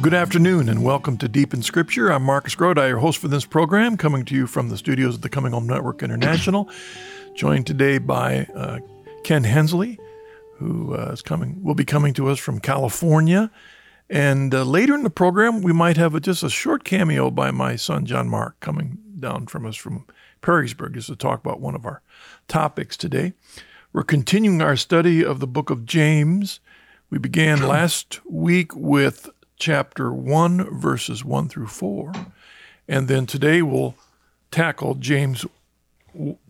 [0.00, 2.12] Good afternoon and welcome to Deep in Scripture.
[2.12, 5.22] I'm Marcus Grodi, your host for this program, coming to you from the studios of
[5.22, 6.70] the Coming Home Network International.
[7.34, 8.78] Joined today by uh,
[9.24, 9.98] Ken Hensley,
[10.54, 13.50] who uh, is coming, will be coming to us from California.
[14.08, 17.50] And uh, later in the program, we might have a, just a short cameo by
[17.50, 20.06] my son John Mark coming down from us from
[20.42, 22.02] Perrysburg just to talk about one of our
[22.46, 23.32] topics today.
[23.92, 26.60] We're continuing our study of the book of James.
[27.10, 32.12] We began last week with chapter 1, verses 1 through 4.
[32.86, 33.94] And then today we'll
[34.50, 35.44] tackle James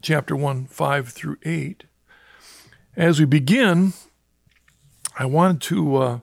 [0.02, 1.84] chapter 1, 5 through 8.
[2.96, 3.92] As we begin,
[5.18, 6.18] I wanted to, uh,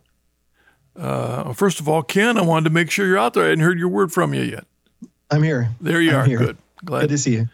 [0.95, 3.45] uh, first of all, Ken, I wanted to make sure you're out there.
[3.45, 4.65] I hadn't heard your word from you yet.
[5.31, 5.71] I'm here.
[5.81, 6.25] There you I'm are.
[6.25, 6.37] Here.
[6.37, 6.57] Good.
[6.83, 7.01] Glad.
[7.01, 7.49] Good to see you.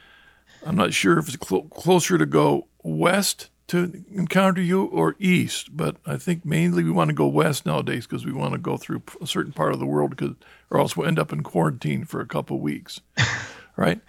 [0.66, 5.75] I'm not sure if it's cl- closer to go west to encounter you or east,
[5.75, 8.75] but I think mainly we want to go west nowadays because we want to go
[8.75, 10.36] through a certain part of the world because,
[10.69, 12.99] or else we'll end up in quarantine for a couple weeks,
[13.77, 14.02] right?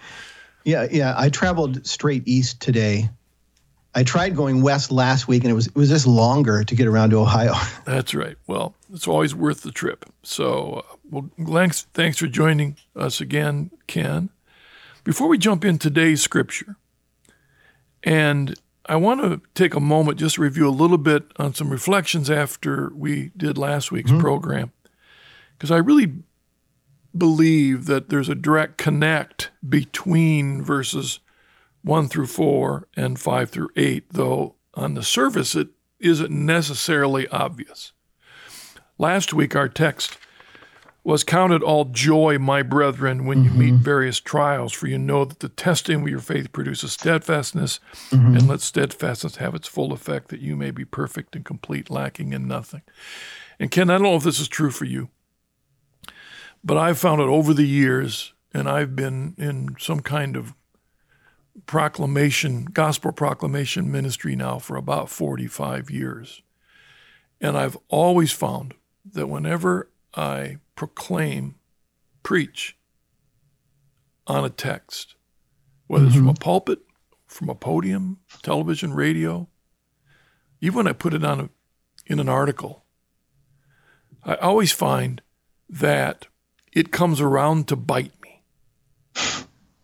[0.64, 1.14] Yeah, yeah.
[1.16, 3.08] I traveled straight east today.
[3.94, 6.88] I tried going west last week, and it was it was just longer to get
[6.88, 7.54] around to Ohio.
[7.84, 8.36] That's right.
[8.48, 10.06] Well, it's always worth the trip.
[10.24, 14.30] So, uh, well, thanks thanks for joining us again, Ken.
[15.04, 16.76] Before we jump in today's scripture,
[18.02, 21.70] and I want to take a moment just to review a little bit on some
[21.70, 24.20] reflections after we did last week's mm-hmm.
[24.20, 24.72] program.
[25.56, 26.12] Because I really
[27.16, 31.20] believe that there's a direct connect between verses
[31.82, 35.68] 1 through 4 and 5 through 8, though on the surface it
[36.00, 37.92] isn't necessarily obvious.
[38.98, 40.18] Last week, our text
[41.04, 43.60] was counted all joy, my brethren, when mm-hmm.
[43.60, 47.80] you meet various trials, for you know that the testing of your faith produces steadfastness,
[48.10, 48.36] mm-hmm.
[48.36, 52.32] and let steadfastness have its full effect, that you may be perfect and complete, lacking
[52.32, 52.82] in nothing.
[53.58, 55.08] And Ken, I don't know if this is true for you,
[56.62, 60.54] but I've found it over the years, and I've been in some kind of
[61.66, 66.42] proclamation, gospel proclamation ministry now for about 45 years.
[67.40, 68.74] And I've always found
[69.12, 71.56] that whenever I proclaim,
[72.22, 72.76] preach
[74.26, 75.14] on a text,
[75.86, 76.08] whether mm-hmm.
[76.08, 76.42] it's from a mm-hmm.
[76.42, 76.80] pulpit,
[77.26, 79.48] from a podium, television, radio,
[80.60, 81.48] even when I put it on a,
[82.06, 82.84] in an article,
[84.24, 85.20] I always find
[85.68, 86.28] that
[86.72, 88.42] it comes around to bite me.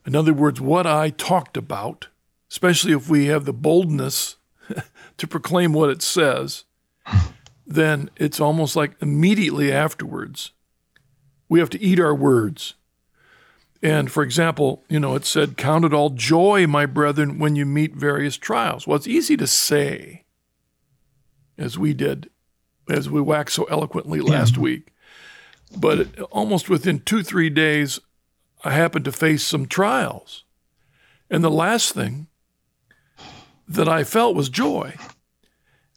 [0.07, 2.09] In other words, what I talked about,
[2.51, 4.37] especially if we have the boldness
[5.17, 6.65] to proclaim what it says,
[7.69, 10.53] then it's almost like immediately afterwards,
[11.51, 12.75] we have to eat our words.
[13.83, 17.67] And for example, you know, it said, Count it all joy, my brethren, when you
[17.67, 18.87] meet various trials.
[18.87, 20.25] Well, it's easy to say,
[21.59, 22.31] as we did,
[22.89, 24.63] as we waxed so eloquently last yeah.
[24.63, 24.93] week.
[25.77, 28.01] But it, almost within two, three days,
[28.65, 30.45] I happened to face some trials.
[31.31, 32.29] And the last thing
[33.69, 34.95] that I felt was joy.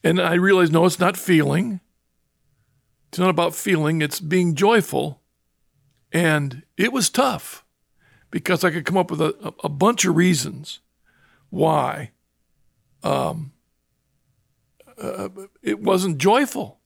[0.03, 1.79] And I realized, no, it's not feeling.
[3.09, 5.21] It's not about feeling, it's being joyful
[6.11, 7.65] and it was tough
[8.29, 10.79] because I could come up with a, a bunch of reasons
[11.49, 12.11] why
[13.03, 13.53] um,
[15.01, 15.29] uh,
[15.61, 16.79] it wasn't joyful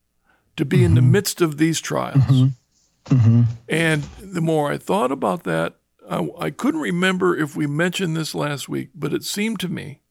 [0.57, 0.85] to be mm-hmm.
[0.85, 1.11] in the mm-hmm.
[1.11, 2.23] midst of these trials.
[2.23, 3.15] Mm-hmm.
[3.15, 3.41] Mm-hmm.
[3.69, 5.75] And the more I thought about that,
[6.09, 10.01] I, I couldn't remember if we mentioned this last week, but it seemed to me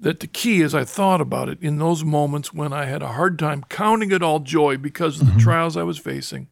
[0.00, 3.12] that the key, as I thought about it, in those moments when I had a
[3.12, 5.40] hard time counting it all joy because of the mm-hmm.
[5.40, 6.48] trials I was facing,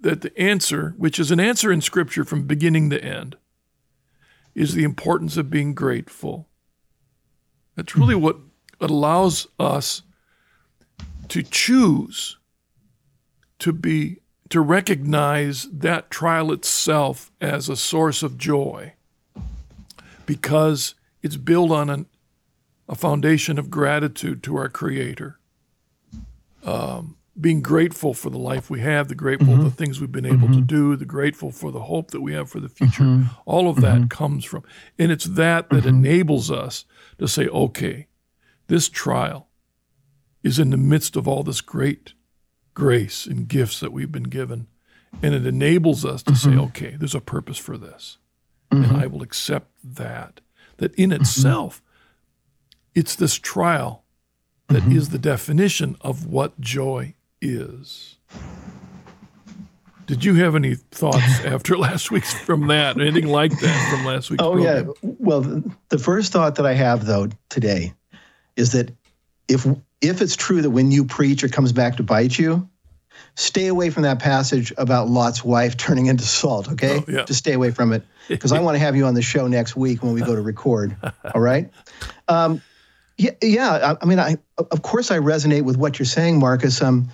[0.00, 3.36] that the answer, which is an answer in Scripture from beginning to end,
[4.54, 6.48] is the importance of being grateful.
[7.76, 8.38] That's really what
[8.80, 10.02] allows us
[11.28, 12.38] to choose
[13.58, 14.18] to be
[14.48, 18.92] to recognize that trial itself as a source of joy
[20.24, 22.06] because it's built on an,
[22.88, 25.38] a foundation of gratitude to our creator
[26.64, 29.64] um, being grateful for the life we have, the grateful mm-hmm.
[29.64, 30.54] the things we've been able mm-hmm.
[30.54, 33.02] to do, the grateful for the hope that we have for the future.
[33.02, 33.28] Mm-hmm.
[33.44, 34.08] All of that mm-hmm.
[34.08, 34.64] comes from,
[34.98, 35.88] and it's that that mm-hmm.
[35.88, 36.84] enables us
[37.18, 38.06] to say, okay,
[38.68, 39.48] this trial
[40.42, 42.14] is in the midst of all this great
[42.72, 44.66] grace and gifts that we've been given,
[45.22, 46.60] and it enables us to say, mm-hmm.
[46.60, 48.18] okay, there's a purpose for this,
[48.70, 50.40] and I will accept that.
[50.78, 51.82] That in itself,
[52.96, 54.02] it's this trial
[54.68, 58.16] that is the definition of what joy is.
[60.06, 62.98] Did you have any thoughts after last week's from that?
[62.98, 64.42] Anything like that from last week's?
[64.42, 64.86] Oh program?
[65.02, 65.10] yeah.
[65.18, 67.92] Well, the first thought that I have though today
[68.56, 68.92] is that
[69.46, 69.66] if
[70.00, 72.68] if it's true that when you preach it comes back to bite you,
[73.34, 77.00] stay away from that passage about Lot's wife turning into salt, okay?
[77.00, 77.24] Oh, yeah.
[77.24, 79.76] Just stay away from it because I want to have you on the show next
[79.76, 80.96] week when we go to record.
[81.34, 81.70] All right?
[82.28, 82.62] Um,
[83.18, 83.94] yeah, yeah.
[83.94, 86.82] I, I mean, I of course I resonate with what you're saying, Marcus.
[86.82, 87.08] Um,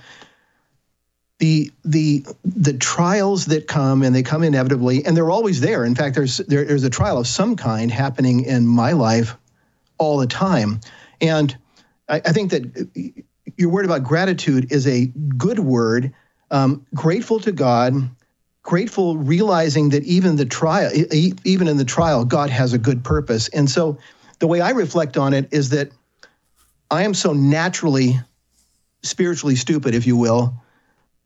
[1.38, 5.84] the the the trials that come and they come inevitably, and they're always there.
[5.84, 9.36] In fact, there's there, there's a trial of some kind happening in my life
[9.98, 10.80] all the time,
[11.20, 11.56] and
[12.08, 13.18] I, I think that
[13.56, 15.06] your word about gratitude is a
[15.36, 16.12] good word.
[16.50, 17.94] Um, grateful to God,
[18.62, 23.48] grateful, realizing that even the trial, even in the trial, God has a good purpose.
[23.48, 23.98] And so,
[24.42, 25.92] the way I reflect on it is that
[26.90, 28.18] I am so naturally
[29.04, 30.52] spiritually stupid, if you will,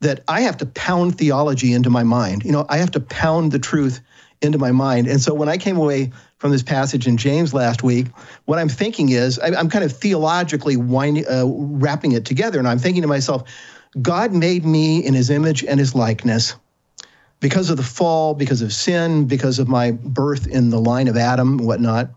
[0.00, 2.44] that I have to pound theology into my mind.
[2.44, 4.02] You know, I have to pound the truth
[4.42, 5.06] into my mind.
[5.06, 8.08] And so when I came away from this passage in James last week,
[8.44, 12.58] what I'm thinking is I, am kind of theologically uh, wrapping it together.
[12.58, 13.50] And I'm thinking to myself,
[14.02, 16.54] God made me in his image and his likeness.
[17.40, 21.16] Because of the fall, because of sin, because of my birth in the line of
[21.16, 22.10] Adam and whatnot,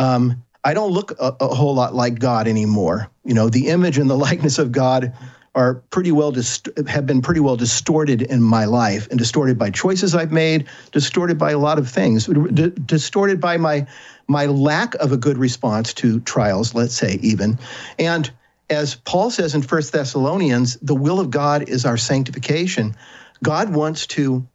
[0.00, 3.10] um, I don't look a, a, whole lot like God anymore.
[3.24, 5.12] You know, the image and the likeness of God
[5.54, 9.70] are pretty well dist- have been pretty well distorted in my life and distorted by
[9.70, 13.86] choices I've made, distorted by a lot of things, d- distorted by my
[14.26, 17.58] my lack of a good response to trials, let's say even.
[17.98, 18.30] And
[18.70, 22.94] as Paul says in First Thessalonians, the will of God is our sanctification.
[23.42, 24.46] God wants to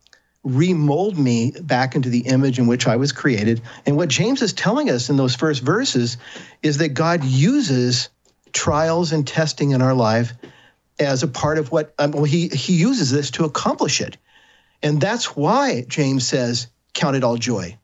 [0.46, 3.62] remold me back into the image in which I was created.
[3.86, 6.18] And what James is telling us in those first verses
[6.62, 8.10] is that God uses
[8.54, 10.34] trials and testing in our life
[11.00, 14.18] as a part of what um, well, he he uses this to accomplish it,
[14.82, 17.78] and that's why James says, "Count it all joy."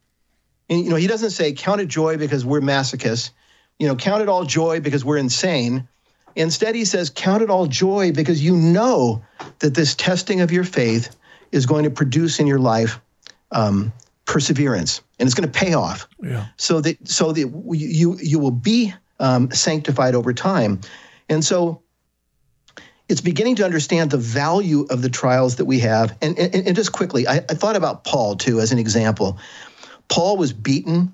[0.69, 3.31] And, you know, he doesn't say count it joy because we're masochists.
[3.77, 5.89] You know, count it all joy because we're insane.
[6.35, 9.23] Instead, he says, count it all joy because you know
[9.59, 11.13] that this testing of your faith
[11.51, 12.99] is going to produce in your life
[13.51, 13.91] um,
[14.25, 16.07] perseverance, and it's going to pay off.
[16.21, 16.47] Yeah.
[16.57, 17.39] So that so that
[17.71, 20.81] you you will be um, sanctified over time,
[21.29, 21.81] and so
[23.11, 26.17] it's beginning to understand the value of the trials that we have.
[26.21, 29.37] And, and, and just quickly, I, I, thought about Paul too as an example.
[30.07, 31.13] Paul was beaten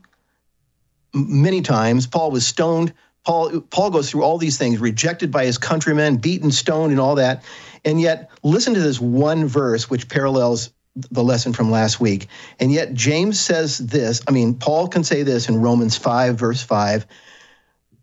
[1.11, 2.05] many times.
[2.05, 2.93] Paul was stoned.
[3.25, 7.15] Paul, Paul goes through all these things, rejected by his countrymen, beaten, stoned, and all
[7.15, 7.43] that.
[7.87, 10.71] And yet, listen to this one verse which parallels
[11.09, 12.27] the lesson from last week.
[12.59, 16.61] And yet, James says this I mean, Paul can say this in Romans 5, verse
[16.61, 17.07] 5.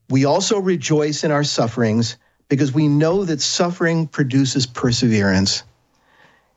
[0.08, 2.16] We also rejoice in our sufferings
[2.48, 5.64] because we know that suffering produces perseverance.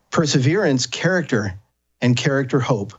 [0.10, 1.60] Perseverance, character,
[2.00, 2.94] and character, hope.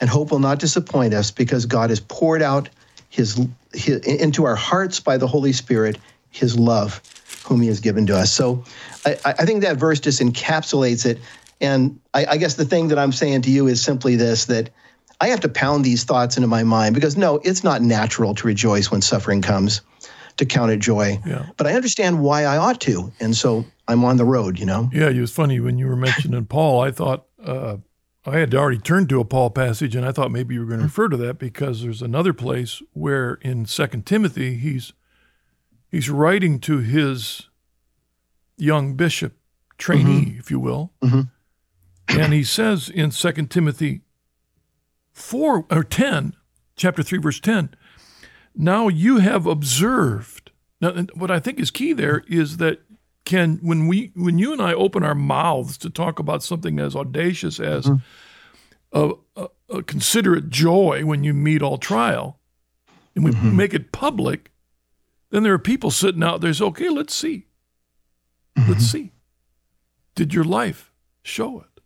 [0.00, 2.70] And hope will not disappoint us because God has poured out
[3.10, 3.38] his,
[3.74, 5.98] his into our hearts by the Holy Spirit
[6.36, 7.00] his love,
[7.46, 8.32] whom he has given to us.
[8.32, 8.64] So
[9.06, 11.18] I, I think that verse just encapsulates it.
[11.60, 14.70] And I, I guess the thing that I'm saying to you is simply this that
[15.20, 18.46] I have to pound these thoughts into my mind because no, it's not natural to
[18.46, 19.80] rejoice when suffering comes
[20.36, 21.18] to count it joy.
[21.24, 21.46] Yeah.
[21.56, 23.10] But I understand why I ought to.
[23.20, 24.90] And so I'm on the road, you know?
[24.92, 26.82] Yeah, it was funny when you were mentioning Paul.
[26.82, 27.78] I thought uh,
[28.26, 30.80] I had already turned to a Paul passage, and I thought maybe you were going
[30.80, 34.92] to refer to that because there's another place where in Second Timothy he's
[35.88, 37.48] he's writing to his
[38.56, 39.36] young bishop
[39.78, 40.38] trainee, mm-hmm.
[40.38, 41.22] if you will, mm-hmm.
[42.08, 44.02] and he says in Second Timothy
[45.12, 46.34] four or ten,
[46.76, 47.70] chapter three, verse ten
[48.56, 50.50] now you have observed.
[50.80, 52.80] Now, what I think is key there is that
[53.24, 56.94] Ken when we when you and I open our mouths to talk about something as
[56.94, 57.98] audacious as mm-hmm.
[58.92, 59.48] a, a,
[59.78, 62.38] a, considerate joy when you meet all trial,
[63.14, 63.56] and we mm-hmm.
[63.56, 64.52] make it public,
[65.30, 66.54] then there are people sitting out there.
[66.54, 67.45] Say, okay, let's see,
[68.56, 68.70] mm-hmm.
[68.70, 69.12] let's see.
[70.14, 71.80] Did your life show it?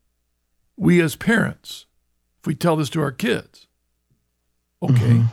[0.77, 1.87] We as parents,
[2.41, 3.67] if we tell this to our kids,
[4.83, 5.27] okay, mm-hmm.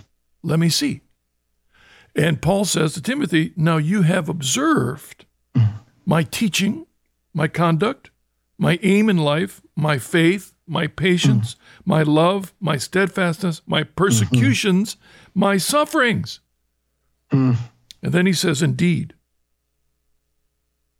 [0.44, 1.02] let me see.
[2.16, 5.26] And Paul says to Timothy, Now you have observed
[6.06, 6.88] my teaching,
[7.34, 8.10] my conduct,
[8.58, 11.92] my aim in life, my faith, my patience, mm-hmm.
[11.92, 15.40] my love, my steadfastness, my persecutions, mm-hmm.
[15.40, 16.40] my sufferings.
[17.32, 17.58] Mm.
[18.02, 19.14] And then he says, Indeed,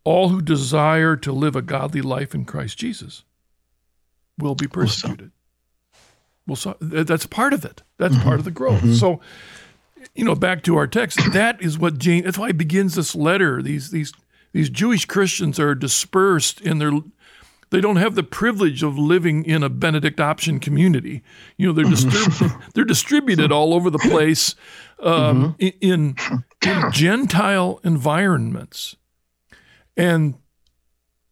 [0.08, 3.24] all who desire to live a godly life in Christ Jesus
[4.38, 5.32] will be persecuted.
[6.46, 7.82] Well, so that's part of it.
[7.98, 8.24] That's mm-hmm.
[8.24, 8.80] part of the growth.
[8.80, 8.94] Mm-hmm.
[8.94, 9.20] So
[10.14, 12.24] you know, back to our text, that is what James.
[12.24, 13.62] That's why he begins this letter.
[13.62, 14.12] These these
[14.52, 16.92] these Jewish Christians are dispersed in their.
[17.70, 21.22] They don't have the privilege of living in a Benedict option community.
[21.58, 24.54] You know, they're distrib- they're distributed all over the place
[25.00, 25.68] um, mm-hmm.
[25.82, 26.16] in,
[26.62, 28.96] in Gentile environments,
[29.98, 30.34] and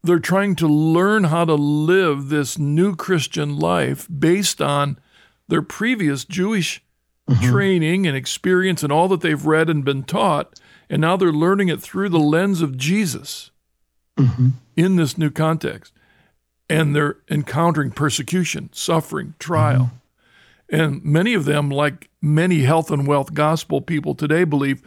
[0.03, 4.99] they're trying to learn how to live this new Christian life based on
[5.47, 6.83] their previous Jewish
[7.27, 7.49] mm-hmm.
[7.49, 10.59] training and experience and all that they've read and been taught.
[10.89, 13.51] And now they're learning it through the lens of Jesus
[14.17, 14.49] mm-hmm.
[14.75, 15.93] in this new context.
[16.69, 19.91] And they're encountering persecution, suffering, trial.
[20.71, 20.75] Mm-hmm.
[20.75, 24.81] And many of them, like many health and wealth gospel people today, believe,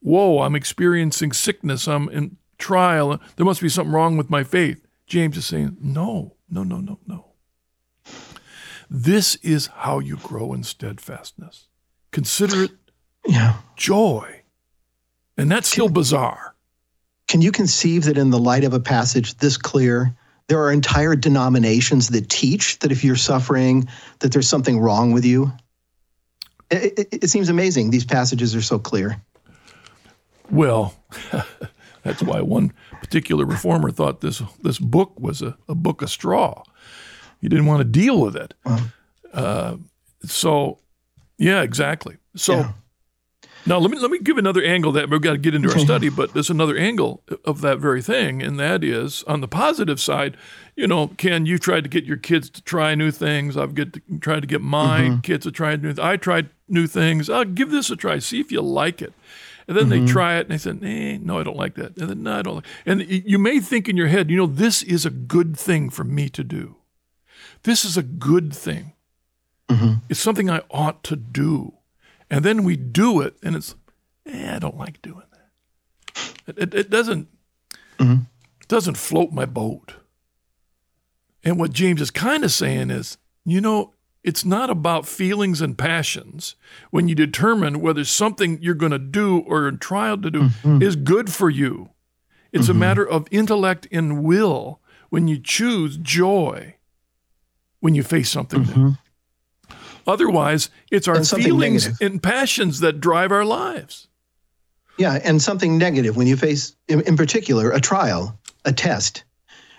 [0.00, 4.86] whoa, I'm experiencing sickness, I'm in trial, there must be something wrong with my faith.
[5.06, 7.26] James is saying, no, no, no, no, no.
[8.88, 11.68] This is how you grow in steadfastness.
[12.10, 12.70] Consider it
[13.26, 13.56] yeah.
[13.76, 14.42] joy.
[15.36, 16.54] And that's still bizarre.
[17.28, 20.16] Can you conceive that in the light of a passage this clear,
[20.48, 23.88] there are entire denominations that teach that if you're suffering,
[24.18, 25.52] that there's something wrong with you?
[26.70, 27.90] It, it, it seems amazing.
[27.90, 29.22] These passages are so clear.
[30.50, 30.94] Well,
[32.02, 36.62] that's why one particular reformer thought this this book was a, a book of straw.
[37.40, 38.54] He didn't want to deal with it.
[39.32, 39.76] Uh,
[40.24, 40.78] so,
[41.38, 42.16] yeah, exactly.
[42.36, 42.54] So.
[42.54, 42.72] Yeah.
[43.66, 45.78] Now let me let me give another angle that we've got to get into our
[45.78, 50.00] study, but there's another angle of that very thing, and that is on the positive
[50.00, 50.38] side.
[50.76, 53.58] You know, Ken, you tried to get your kids to try new things.
[53.58, 55.20] I've get to, tried to get my mm-hmm.
[55.20, 55.94] kids to try new.
[56.00, 57.28] I tried new things.
[57.28, 58.18] I'll give this a try.
[58.18, 59.12] See if you like it.
[59.70, 60.04] And then mm-hmm.
[60.04, 61.96] they try it and they said, eh, no, I don't like that.
[61.96, 64.46] And then, no, I don't like And you may think in your head, you know,
[64.46, 66.74] this is a good thing for me to do.
[67.62, 68.94] This is a good thing.
[69.68, 69.92] Mm-hmm.
[70.08, 71.74] It's something I ought to do.
[72.28, 73.76] And then we do it, and it's,
[74.26, 76.32] eh, I don't like doing that.
[76.48, 77.28] It, it, it doesn't
[77.98, 78.22] mm-hmm.
[78.66, 79.94] doesn't float my boat.
[81.44, 85.78] And what James is kind of saying is, you know, it's not about feelings and
[85.78, 86.56] passions
[86.90, 90.82] when you determine whether something you're going to do or in trial to do mm-hmm.
[90.82, 91.90] is good for you.
[92.52, 92.72] It's mm-hmm.
[92.72, 96.76] a matter of intellect and will when you choose joy
[97.80, 98.80] when you face something mm-hmm.
[98.88, 98.96] new.
[100.06, 102.12] Otherwise, it's our feelings negative.
[102.12, 104.08] and passions that drive our lives.
[104.98, 109.24] Yeah, and something negative when you face, in, in particular, a trial, a test.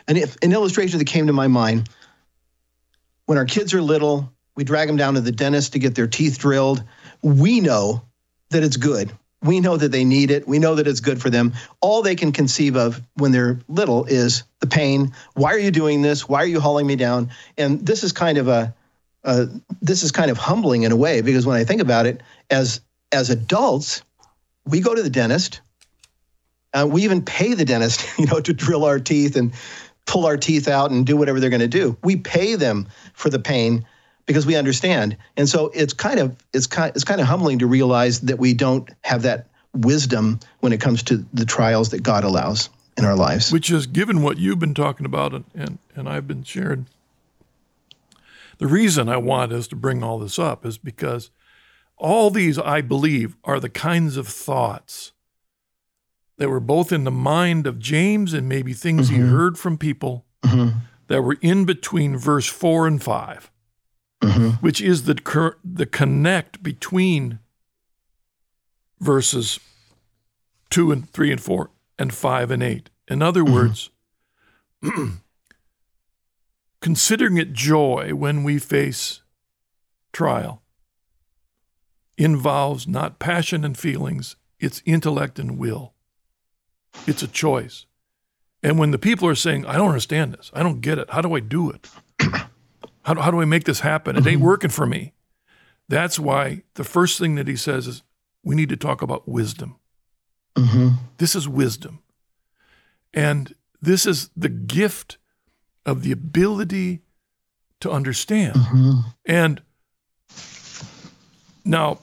[0.07, 1.89] And if an illustration that came to my mind
[3.31, 6.05] when our kids are little, we drag them down to the dentist to get their
[6.05, 6.83] teeth drilled.
[7.21, 8.01] We know
[8.49, 9.09] that it's good.
[9.41, 10.45] We know that they need it.
[10.49, 11.53] We know that it's good for them.
[11.79, 15.13] All they can conceive of when they're little is the pain.
[15.33, 16.27] Why are you doing this?
[16.27, 17.29] Why are you hauling me down?
[17.57, 18.75] And this is kind of a
[19.23, 19.45] uh,
[19.81, 22.81] this is kind of humbling in a way because when I think about it, as
[23.13, 24.01] as adults,
[24.65, 25.61] we go to the dentist.
[26.73, 29.53] Uh, we even pay the dentist, you know, to drill our teeth and
[30.05, 31.97] pull our teeth out and do whatever they're going to do.
[32.03, 33.85] We pay them for the pain
[34.25, 37.67] because we understand, and so it's kind of it's kind it's kind of humbling to
[37.67, 42.23] realize that we don't have that wisdom when it comes to the trials that God
[42.23, 43.51] allows in our lives.
[43.51, 46.87] Which is given what you've been talking about and and, and I've been sharing
[48.61, 51.31] the reason I want us to bring all this up is because
[51.97, 55.13] all these, I believe, are the kinds of thoughts
[56.41, 59.21] that were both in the mind of James and maybe things mm-hmm.
[59.21, 60.79] he heard from people mm-hmm.
[61.05, 63.51] that were in between verse 4 and 5,
[64.23, 64.47] mm-hmm.
[64.53, 67.37] which is the, the connect between
[68.99, 69.59] verses
[70.71, 71.69] 2 and 3 and 4
[71.99, 72.89] and 5 and 8.
[73.07, 73.53] In other mm-hmm.
[73.53, 73.91] words,
[76.81, 79.21] considering it joy when we face
[80.11, 80.63] trial
[82.17, 85.90] involves not passion and feelings, it's intellect and will.
[87.07, 87.85] It's a choice.
[88.63, 91.21] And when the people are saying, I don't understand this, I don't get it, how
[91.21, 91.89] do I do it?
[93.03, 94.15] How do, how do I make this happen?
[94.15, 94.45] It ain't mm-hmm.
[94.45, 95.13] working for me.
[95.89, 98.03] That's why the first thing that he says is,
[98.43, 99.77] we need to talk about wisdom.
[100.55, 100.89] Mm-hmm.
[101.17, 102.03] This is wisdom.
[103.11, 105.17] And this is the gift
[105.83, 107.01] of the ability
[107.79, 108.55] to understand.
[108.55, 108.99] Mm-hmm.
[109.25, 109.61] And
[111.65, 111.99] now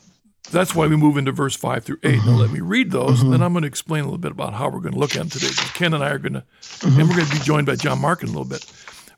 [0.51, 2.15] that's why we move into verse 5 through 8.
[2.15, 2.27] Mm-hmm.
[2.29, 3.25] Now, let me read those, mm-hmm.
[3.27, 5.15] and then I'm going to explain a little bit about how we're going to look
[5.15, 5.51] at them today.
[5.75, 7.01] Ken and I are going to, mm-hmm.
[7.01, 8.65] and we're going to be joined by John Mark in a little bit.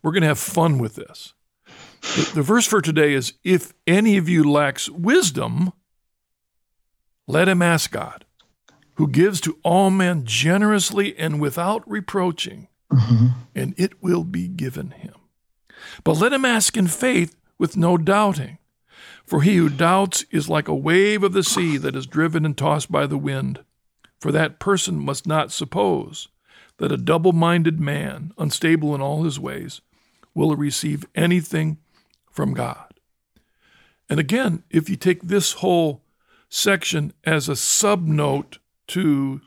[0.03, 1.35] We're going to have fun with this.
[2.01, 5.73] The, the verse for today is If any of you lacks wisdom,
[7.27, 8.25] let him ask God,
[8.95, 13.27] who gives to all men generously and without reproaching, mm-hmm.
[13.55, 15.15] and it will be given him.
[16.03, 18.59] But let him ask in faith with no doubting.
[19.31, 22.59] For he who doubts is like a wave of the sea that is driven and
[22.59, 23.61] tossed by the wind.
[24.19, 26.27] For that person must not suppose
[26.79, 29.83] that a double minded man, unstable in all his ways,
[30.35, 31.79] will receive anything
[32.29, 32.93] from God.
[34.09, 36.03] And again, if you take this whole
[36.49, 38.59] section as a sub note
[38.89, 39.43] to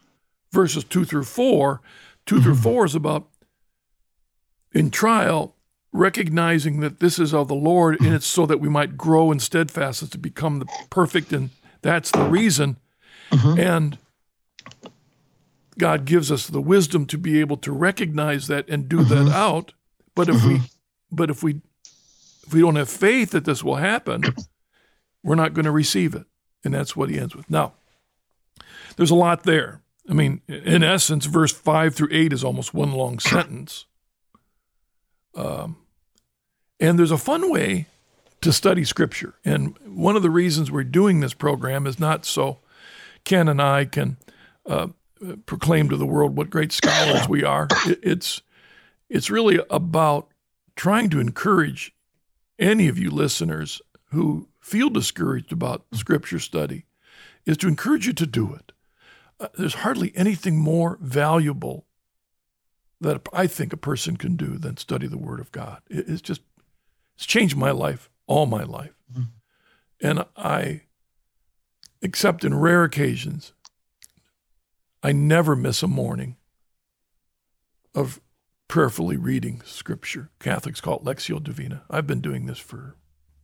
[0.53, 1.81] verses 2 through 4,
[2.25, 2.63] 2 through mm-hmm.
[2.63, 3.27] 4 is about
[4.71, 5.57] in trial,
[5.93, 9.39] recognizing that this is of the Lord and it's so that we might grow in
[9.39, 11.31] steadfastness to become the perfect.
[11.31, 12.77] And that's the reason.
[13.31, 13.59] Mm-hmm.
[13.59, 13.97] And
[15.77, 19.33] God gives us the wisdom to be able to recognize that and do that mm-hmm.
[19.33, 19.73] out.
[20.15, 20.65] But if we, mm-hmm.
[21.11, 21.61] but if we,
[22.45, 24.23] if we don't have faith that this will happen,
[25.23, 26.25] we're not going to receive it.
[26.63, 27.49] And that's what he ends with.
[27.49, 27.73] Now,
[28.95, 29.81] there's a lot there.
[30.09, 33.85] I mean, in essence, verse five through eight is almost one long sentence.
[35.35, 35.77] Um,
[36.83, 37.87] and there's a fun way
[38.41, 39.35] to study Scripture.
[39.45, 42.59] And one of the reasons we're doing this program is not so
[43.23, 44.17] Ken and I can
[44.65, 44.87] uh,
[45.45, 47.69] proclaim to the world what great scholars we are.
[47.87, 48.41] It, it's
[49.09, 50.27] it's really about
[50.75, 51.95] trying to encourage
[52.59, 56.85] any of you listeners who feel discouraged about Scripture study,
[57.45, 58.73] is to encourage you to do it.
[59.39, 61.85] Uh, there's hardly anything more valuable
[62.99, 65.81] that I think a person can do than study the Word of God.
[65.89, 66.41] It, it's just
[67.15, 69.23] it's changed my life, all my life, mm-hmm.
[70.01, 70.81] and I,
[72.01, 73.53] except in rare occasions,
[75.01, 76.37] I never miss a morning
[77.93, 78.19] of
[78.67, 80.31] prayerfully reading Scripture.
[80.39, 81.83] Catholics call it Lectio Divina.
[81.89, 82.95] I've been doing this for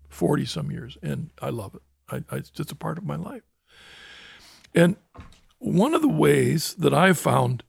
[0.08, 1.82] forty some years, and I love it.
[2.10, 3.44] I, I, it's just a part of my life.
[4.74, 4.96] And
[5.60, 7.64] one of the ways that I've found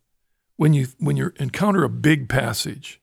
[0.57, 3.00] when you when you encounter a big passage,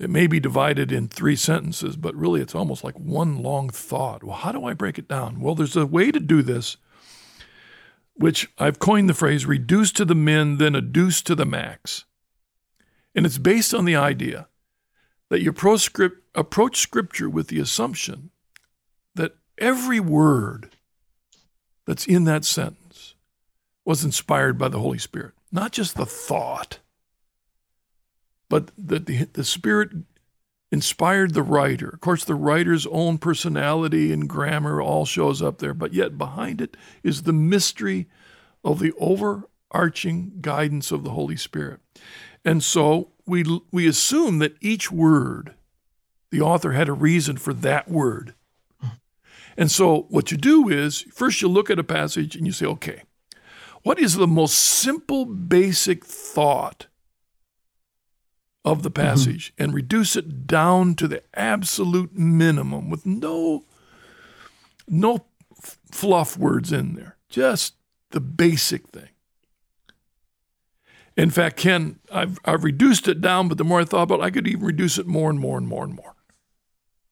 [0.00, 4.24] it may be divided in three sentences, but really it's almost like one long thought.
[4.24, 5.40] Well, how do I break it down?
[5.40, 6.76] Well, there's a way to do this,
[8.14, 12.04] which I've coined the phrase reduce to the min, then adduce to the max.
[13.14, 14.48] And it's based on the idea
[15.28, 18.30] that you approach scripture with the assumption
[19.14, 20.70] that every word
[21.86, 23.14] that's in that sentence
[23.84, 26.78] was inspired by the Holy Spirit not just the thought,
[28.50, 29.92] but that the, the Spirit
[30.70, 31.88] inspired the writer.
[31.88, 36.60] Of course, the writer's own personality and grammar all shows up there, but yet behind
[36.60, 38.08] it is the mystery
[38.62, 41.80] of the overarching guidance of the Holy Spirit.
[42.44, 45.54] And so we, we assume that each word,
[46.30, 48.34] the author had a reason for that word.
[49.56, 52.66] And so what you do is first you look at a passage and you say,
[52.66, 53.02] okay,
[53.82, 56.86] what is the most simple, basic thought
[58.64, 59.06] of the mm-hmm.
[59.06, 59.62] passage mm-hmm.
[59.62, 63.64] and reduce it down to the absolute minimum with no
[64.88, 65.24] no
[65.90, 67.74] fluff words in there, just
[68.10, 69.08] the basic thing.
[71.16, 74.22] In fact, Ken, I've, I've reduced it down, but the more I thought about it,
[74.22, 76.14] I could even reduce it more and more and more and more.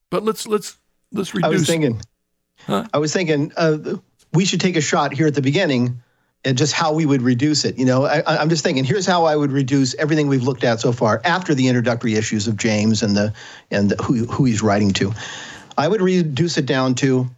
[0.09, 0.77] But let's let's
[1.11, 1.47] let's reduce.
[1.47, 2.01] I was thinking.
[2.65, 2.85] Huh?
[2.93, 3.77] I was thinking uh,
[4.33, 6.01] we should take a shot here at the beginning
[6.45, 7.77] and just how we would reduce it.
[7.77, 8.83] You know, I, am just thinking.
[8.83, 12.47] Here's how I would reduce everything we've looked at so far after the introductory issues
[12.47, 13.33] of James and the
[13.71, 15.13] and the, who who he's writing to.
[15.77, 17.29] I would reduce it down to.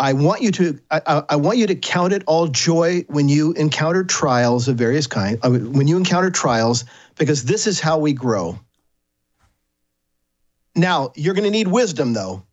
[0.00, 3.52] I want you to I, I want you to count it all joy when you
[3.52, 5.40] encounter trials of various kinds.
[5.42, 6.84] Uh, when you encounter trials,
[7.16, 8.58] because this is how we grow.
[10.74, 12.44] Now you're going to need wisdom though,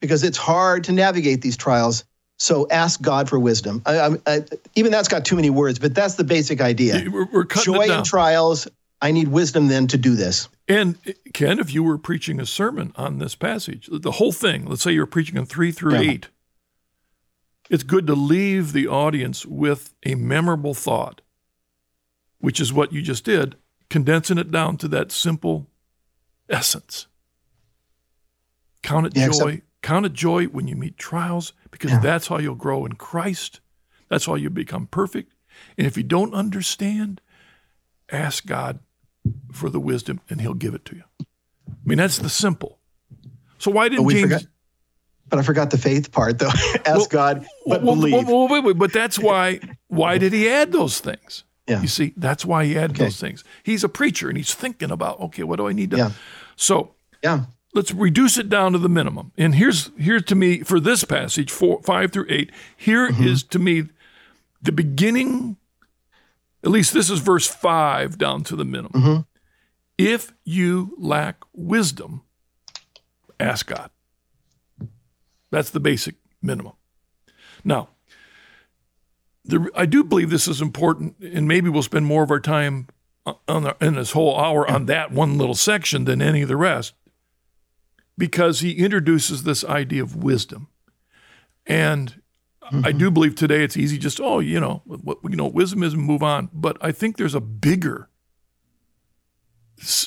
[0.00, 2.04] because it's hard to navigate these trials
[2.38, 3.82] so ask God for wisdom.
[3.86, 4.44] I, I,
[4.74, 7.08] even that's got too many words, but that's the basic idea.
[7.10, 8.68] We're, we're Joy in trials.
[9.00, 10.48] I need wisdom then to do this.
[10.68, 14.66] And eh, Ken, if you were preaching a sermon on this passage, the whole thing,
[14.66, 16.10] let's say you're preaching on three through yeah.
[16.12, 16.28] eight,
[17.68, 21.20] it's good to leave the audience with a memorable thought,
[22.38, 23.56] which is what you just did,
[23.90, 25.66] condensing it down to that simple
[26.48, 27.06] essence.
[28.82, 29.62] Count it yeah, joy.
[29.86, 32.00] Count it joy when you meet trials because yeah.
[32.00, 33.60] that's how you'll grow in Christ.
[34.08, 35.32] That's how you become perfect.
[35.78, 37.20] And if you don't understand,
[38.10, 38.80] ask God
[39.52, 41.04] for the wisdom and he'll give it to you.
[41.20, 41.24] I
[41.84, 42.80] mean, that's the simple.
[43.58, 44.22] So why oh, didn't James?
[44.22, 44.42] Forgot,
[45.28, 46.48] but I forgot the faith part, though.
[46.84, 48.26] ask well, God, but well, believe.
[48.26, 49.60] Well, wait, wait, but that's why.
[49.86, 51.44] Why did he add those things?
[51.68, 51.80] Yeah.
[51.80, 53.04] You see, that's why he added okay.
[53.04, 53.44] those things.
[53.62, 55.96] He's a preacher and he's thinking about, okay, what do I need to?
[55.96, 56.10] Yeah.
[56.56, 57.44] So yeah
[57.76, 59.30] let's reduce it down to the minimum.
[59.36, 62.50] And here's here's to me for this passage, four, five through eight.
[62.76, 63.22] Here mm-hmm.
[63.22, 63.84] is to me
[64.60, 65.58] the beginning.
[66.64, 68.92] At least this is verse five down to the minimum.
[68.92, 69.20] Mm-hmm.
[69.98, 72.22] If you lack wisdom,
[73.38, 73.90] ask God.
[75.50, 76.72] That's the basic minimum.
[77.64, 77.90] Now,
[79.44, 82.88] the, I do believe this is important, and maybe we'll spend more of our time
[83.48, 86.56] on the, in this whole hour on that one little section than any of the
[86.56, 86.94] rest
[88.18, 90.68] because he introduces this idea of wisdom.
[91.66, 92.20] And
[92.62, 92.82] mm-hmm.
[92.84, 95.94] I do believe today it's easy just, oh, you know, what, you know, wisdom is
[95.94, 96.48] move on.
[96.52, 98.08] But I think there's a bigger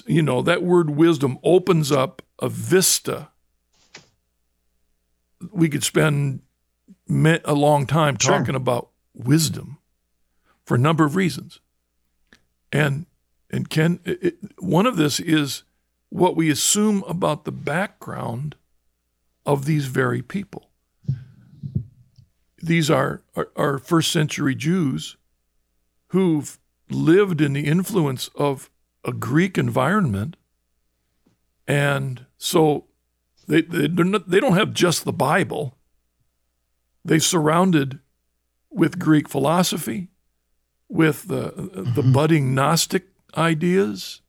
[0.06, 3.30] you know, that word wisdom opens up a vista.
[5.52, 6.42] We could spend
[7.08, 8.38] a long time Sure.
[8.38, 9.78] talking about wisdom
[10.66, 11.60] for a number of reasons.
[12.72, 13.06] And
[13.52, 15.64] and Ken, it, one of this is
[16.10, 18.56] what we assume about the background
[19.46, 20.70] of these very people.
[22.62, 25.18] These are, are, are first century Jews
[26.08, 28.70] who've lived in the influence of
[29.06, 30.36] a Greek environment.
[31.68, 32.86] And so
[33.48, 35.78] they, they, they're not, they don't have just the Bible,
[37.06, 38.00] they're surrounded
[38.70, 40.10] with Greek philosophy,
[40.88, 42.12] with the, the mm-hmm.
[42.12, 44.22] budding Gnostic ideas.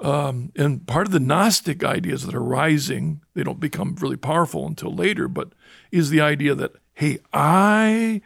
[0.00, 4.66] Um, and part of the Gnostic ideas that are rising, they don't become really powerful
[4.66, 5.52] until later, but
[5.90, 8.20] is the idea that, hey, I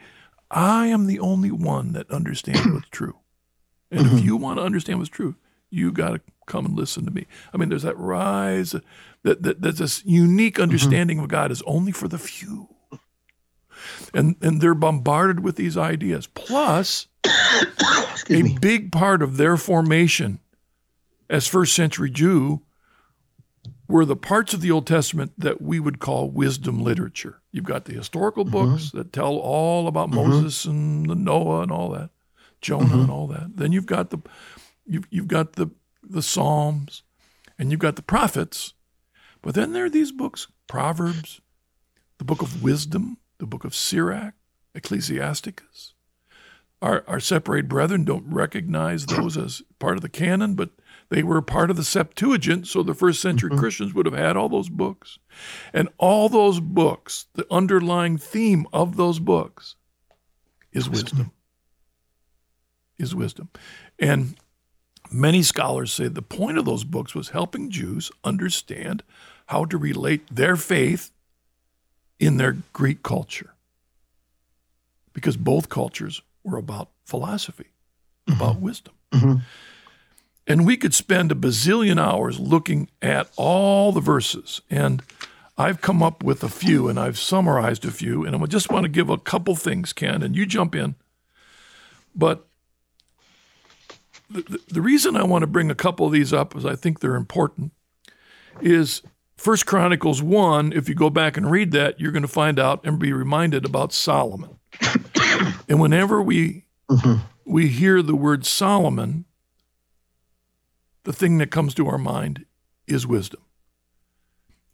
[0.53, 3.15] I am the only one that understands what's true.
[3.91, 5.35] And if you want to understand what's true,
[5.69, 7.25] you got to come and listen to me.
[7.53, 8.75] I mean, there's that rise,
[9.23, 12.69] that, that there's this unique understanding of God is only for the few.
[14.13, 16.27] And, and they're bombarded with these ideas.
[16.27, 18.57] Plus, a me.
[18.59, 20.39] big part of their formation
[21.33, 22.61] as first century Jew
[23.87, 27.41] were the parts of the Old Testament that we would call wisdom literature.
[27.51, 28.71] You've got the historical mm-hmm.
[28.71, 30.29] books that tell all about mm-hmm.
[30.29, 32.11] Moses and the Noah and all that,
[32.61, 33.01] Jonah mm-hmm.
[33.01, 33.57] and all that.
[33.57, 34.19] Then you've got the
[34.85, 35.71] you've, you've got the
[36.03, 37.01] the Psalms
[37.57, 38.73] and you've got the prophets.
[39.41, 41.41] But then there are these books, Proverbs,
[42.19, 44.35] the book of wisdom, the book of Sirach,
[44.75, 45.95] Ecclesiasticus.
[46.81, 50.69] Our, our separated brethren don't recognize those as part of the canon, but
[51.13, 53.59] they were part of the Septuagint, so the first century mm-hmm.
[53.59, 55.19] Christians would have had all those books.
[55.71, 59.75] And all those books, the underlying theme of those books
[60.71, 61.31] is wisdom.
[62.97, 63.49] Is wisdom.
[63.99, 64.37] And
[65.11, 69.03] many scholars say the point of those books was helping Jews understand
[69.45, 71.11] how to relate their faith
[72.17, 73.53] in their Greek culture.
[75.13, 77.67] Because both cultures were about philosophy,
[78.27, 78.65] about mm-hmm.
[78.65, 78.93] wisdom.
[79.11, 79.35] Mm-hmm.
[80.45, 84.61] And we could spend a bazillion hours looking at all the verses.
[84.69, 85.01] And
[85.57, 88.25] I've come up with a few and I've summarized a few.
[88.25, 90.95] And I just want to give a couple things, Ken, and you jump in.
[92.15, 92.45] But
[94.29, 96.99] the, the, reason I want to bring a couple of these up is I think
[96.99, 97.71] they're important
[98.61, 99.01] is
[99.37, 102.85] First Chronicles 1, if you go back and read that, you're going to find out
[102.85, 104.57] and be reminded about Solomon.
[105.67, 107.25] and whenever we mm-hmm.
[107.45, 109.25] we hear the word Solomon,
[111.03, 112.45] the thing that comes to our mind
[112.87, 113.41] is wisdom.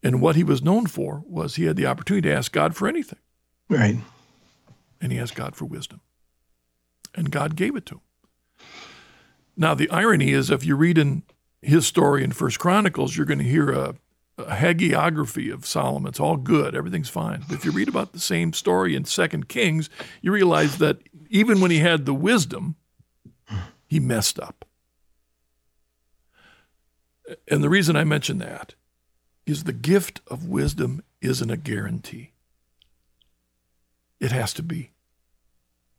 [0.02, 2.88] And what he was known for was he had the opportunity to ask God for
[2.88, 3.20] anything,
[3.70, 3.98] Right.
[5.02, 6.02] and he asked God for wisdom.
[7.16, 8.02] And God gave it to him.
[9.58, 11.24] Now, the irony is if you read in
[11.62, 13.96] his story in First Chronicles, you're going to hear a,
[14.38, 16.08] a hagiography of Solomon.
[16.08, 17.44] It's all good, everything's fine.
[17.50, 19.90] But if you read about the same story in Second Kings,
[20.22, 22.76] you realize that even when he had the wisdom,
[23.86, 24.64] he messed up.
[27.48, 28.76] And the reason I mention that
[29.46, 32.32] is the gift of wisdom isn't a guarantee.
[34.20, 34.92] It has to be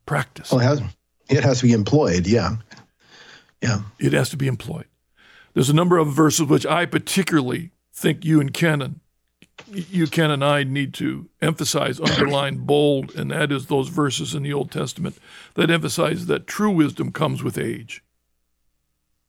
[0.05, 0.51] practiced.
[0.51, 0.81] Well, it has,
[1.29, 2.27] it has to be employed.
[2.27, 2.57] Yeah.
[3.61, 3.81] Yeah.
[3.99, 4.87] It has to be employed.
[5.53, 9.01] There's a number of verses which I particularly think you and Kenan,
[9.67, 14.43] you, Ken and I need to emphasize, underline, bold, and that is those verses in
[14.43, 15.17] the Old Testament
[15.55, 18.03] that emphasize that true wisdom comes with age.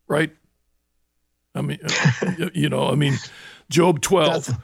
[0.07, 0.31] Right?
[1.55, 1.79] I mean,
[2.23, 3.19] uh, you know, I mean,
[3.71, 4.47] Job 12.
[4.47, 4.59] That's,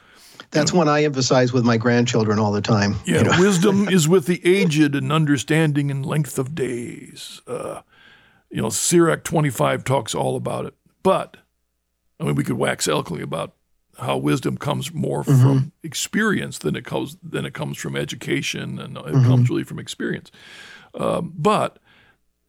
[0.50, 2.96] that's one I emphasize with my grandchildren all the time.
[3.04, 3.36] Yeah, You know?
[3.38, 7.42] wisdom is with the aged and understanding in length of days.
[7.46, 7.82] Uh,
[8.50, 10.74] you know, Sirach 25 talks all about it.
[11.02, 11.36] But,
[12.18, 13.54] I mean, we could wax eloquently about
[13.98, 18.96] how wisdom comes more from experience than it comes than it comes from education, and
[18.96, 20.30] it comes really from experience.
[20.94, 21.80] Um, but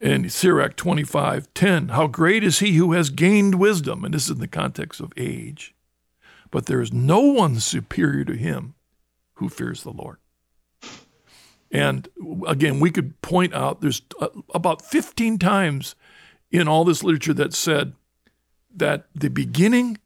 [0.00, 4.04] in Sirach 25, 10, how great is he who has gained wisdom?
[4.04, 5.74] And this is in the context of age.
[6.50, 8.74] But there is no one superior to him
[9.34, 10.18] who fears the Lord.
[11.70, 12.08] And
[12.46, 15.94] again, we could point out there's uh, about 15 times
[16.50, 17.92] in all this literature that said
[18.74, 19.98] that the beginning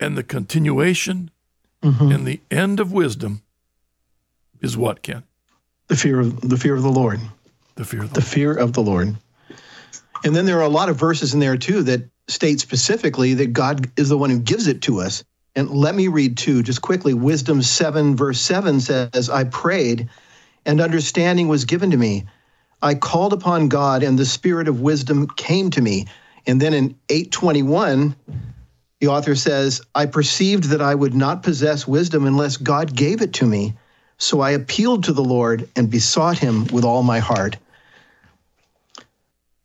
[0.00, 1.30] and the continuation
[1.82, 3.42] and the end of wisdom
[4.60, 5.24] is what, Ken?
[5.88, 7.20] the fear of the fear of the Lord.
[7.76, 9.16] The fear of the The fear of the Lord.
[10.24, 13.52] And then there are a lot of verses in there too that state specifically that
[13.52, 15.24] God is the one who gives it to us.
[15.56, 17.14] And let me read two just quickly.
[17.14, 20.08] Wisdom 7, verse 7 says, I prayed,
[20.66, 22.26] and understanding was given to me.
[22.82, 26.06] I called upon God, and the spirit of wisdom came to me.
[26.46, 28.16] And then in 821,
[29.00, 33.34] the author says, I perceived that I would not possess wisdom unless God gave it
[33.34, 33.74] to me.
[34.18, 37.56] So I appealed to the Lord and besought him with all my heart.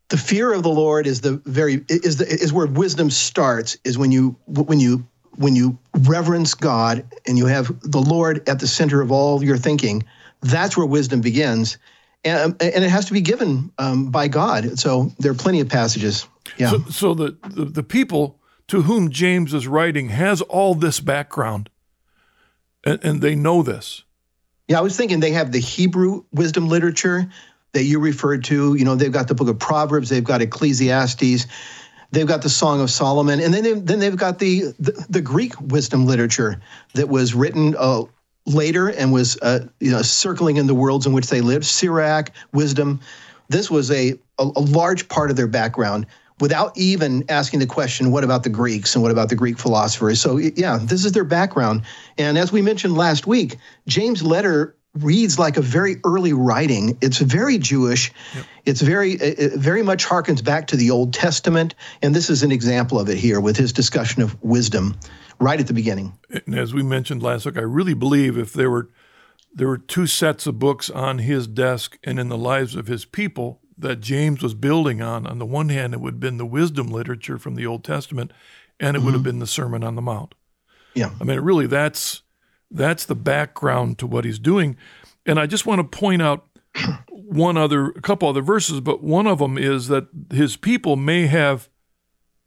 [0.10, 3.98] The fear of the Lord is the very is the is where wisdom starts, is
[3.98, 8.68] when you when you when you reverence God and you have the Lord at the
[8.68, 10.04] center of all your thinking,
[10.42, 11.78] that's where wisdom begins.
[12.26, 14.78] And, and it has to be given um, by God.
[14.78, 16.28] So there are plenty of passages.
[16.58, 16.72] Yeah.
[16.72, 21.70] So, so the, the, the people to whom James is writing has all this background,
[22.84, 24.04] and, and they know this.
[24.68, 27.30] Yeah, I was thinking they have the Hebrew wisdom literature
[27.74, 28.76] that you referred to.
[28.76, 31.48] You know, they've got the book of Proverbs, they've got Ecclesiastes,
[32.12, 35.22] They've got the Song of Solomon, and then they've, then they've got the, the, the
[35.22, 36.60] Greek wisdom literature
[36.96, 38.04] that was written uh,
[38.46, 41.66] later and was uh, you know circling in the worlds in which they lived.
[41.66, 43.00] Sirach, wisdom.
[43.50, 46.08] This was a, a, a large part of their background
[46.40, 50.22] without even asking the question, what about the Greeks and what about the Greek philosophers?
[50.22, 51.82] So, yeah, this is their background.
[52.18, 56.98] And as we mentioned last week, James' letter reads like a very early writing.
[57.02, 58.12] It's very Jewish.
[58.36, 58.46] Yep.
[58.66, 62.52] It's very it very much harkens back to the Old Testament, and this is an
[62.52, 64.98] example of it here with his discussion of wisdom
[65.40, 66.18] right at the beginning.
[66.46, 68.90] And as we mentioned last week, I really believe if there were
[69.54, 73.06] there were two sets of books on his desk and in the lives of his
[73.06, 75.26] people that James was building on.
[75.26, 78.32] On the one hand, it would have been the wisdom literature from the Old Testament,
[78.80, 79.06] and it mm-hmm.
[79.06, 79.30] would have mm-hmm.
[79.30, 80.36] been the Sermon on the Mount.
[80.94, 82.24] Yeah, I mean, really, that's
[82.72, 84.78] that's the background to what he's doing.
[85.26, 86.46] And I just want to point out
[87.10, 91.28] one other, a couple other verses, but one of them is that his people may
[91.28, 91.70] have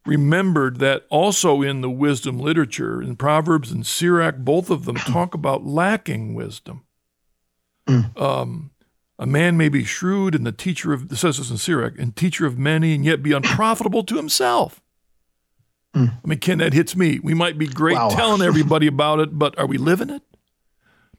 [0.04, 5.34] remembered that also in the wisdom literature, in Proverbs and Sirach, both of them talk
[5.34, 6.84] about lacking wisdom.
[7.86, 8.20] Mm.
[8.20, 8.70] Um,
[9.18, 12.46] a man may be shrewd and the teacher of, says this in Sirach, and teacher
[12.46, 14.82] of many, and yet be unprofitable to himself.
[15.94, 16.12] Mm.
[16.24, 17.18] I mean, Ken, that hits me.
[17.22, 18.08] We might be great wow.
[18.08, 20.22] telling everybody about it, but are we living it?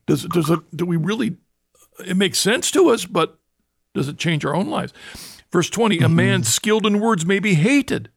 [0.07, 1.37] Does does it, do we really?
[2.05, 3.37] It makes sense to us, but
[3.93, 4.93] does it change our own lives?
[5.51, 6.05] Verse 20 mm-hmm.
[6.05, 8.09] A man skilled in words may be hated.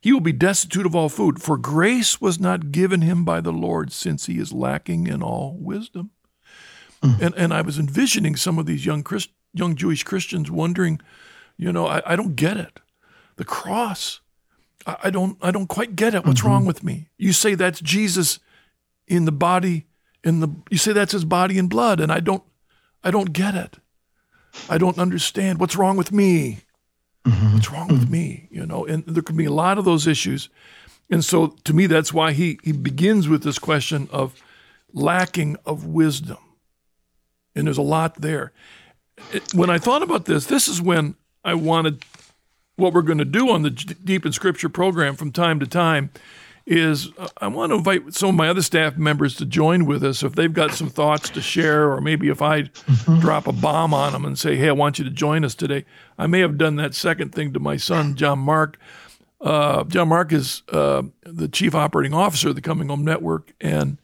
[0.00, 3.52] He will be destitute of all food, for grace was not given him by the
[3.52, 6.10] Lord, since he is lacking in all wisdom.
[7.02, 7.20] Mm.
[7.20, 11.00] And, and I was envisioning some of these young Christ, young Jewish Christians wondering,
[11.56, 12.78] you know, I, I don't get it.
[13.36, 14.20] The cross
[14.86, 16.24] I don't I don't quite get it.
[16.24, 16.48] What's mm-hmm.
[16.48, 17.08] wrong with me?
[17.18, 18.38] You say that's Jesus
[19.08, 19.86] in the body
[20.22, 22.42] in the you say that's his body and blood and I don't
[23.02, 23.78] I don't get it.
[24.70, 26.60] I don't understand what's wrong with me.
[27.26, 27.54] Mm-hmm.
[27.54, 28.48] What's wrong with me?
[28.50, 30.48] You know, and there can be a lot of those issues.
[31.10, 34.40] And so to me that's why he he begins with this question of
[34.92, 36.38] lacking of wisdom.
[37.56, 38.52] And there's a lot there.
[39.54, 42.04] When I thought about this, this is when I wanted
[42.76, 46.10] what we're going to do on the Deep in Scripture program from time to time
[46.66, 50.02] is uh, I want to invite some of my other staff members to join with
[50.02, 53.20] us if they've got some thoughts to share, or maybe if I mm-hmm.
[53.20, 55.84] drop a bomb on them and say, "Hey, I want you to join us today."
[56.18, 58.78] I may have done that second thing to my son, John Mark.
[59.40, 63.98] Uh, John Mark is uh, the chief operating officer of the Coming Home Network, and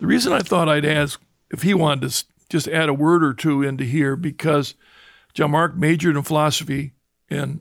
[0.00, 3.34] the reason I thought I'd ask if he wanted to just add a word or
[3.34, 4.74] two into here because
[5.34, 6.92] John Mark majored in philosophy
[7.28, 7.60] and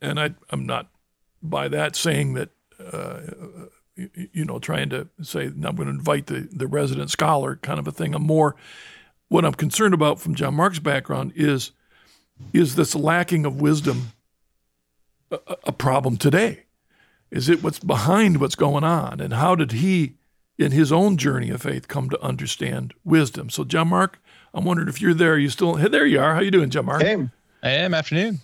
[0.00, 0.88] and I, am not
[1.42, 2.50] by that saying that,
[2.92, 3.20] uh,
[3.96, 7.78] you, you, know, trying to say I'm going to invite the, the resident scholar kind
[7.78, 8.14] of a thing.
[8.14, 8.56] I'm more,
[9.28, 11.72] what I'm concerned about from John Mark's background is,
[12.52, 14.12] is this lacking of wisdom
[15.30, 16.64] a, a problem today?
[17.30, 19.20] Is it what's behind what's going on?
[19.20, 20.14] And how did he,
[20.58, 23.50] in his own journey of faith, come to understand wisdom?
[23.50, 24.20] So, John Mark,
[24.52, 25.34] I'm wondering if you're there.
[25.34, 25.76] Are you still?
[25.76, 26.34] Hey, there you are.
[26.34, 27.02] How you doing, John Mark?
[27.02, 27.28] Hey,
[27.62, 27.94] I am.
[27.94, 28.40] Afternoon.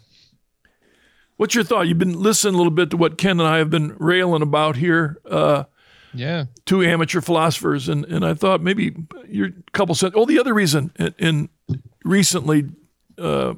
[1.36, 1.86] What's your thought?
[1.86, 4.76] You've been listening a little bit to what Ken and I have been railing about
[4.76, 5.18] here.
[5.28, 5.64] Uh,
[6.14, 6.46] yeah.
[6.64, 8.96] Two amateur philosophers, and and I thought maybe
[9.28, 10.14] you're couple cents.
[10.16, 11.48] Oh, the other reason, in, in
[12.04, 12.70] recently,
[13.18, 13.54] uh,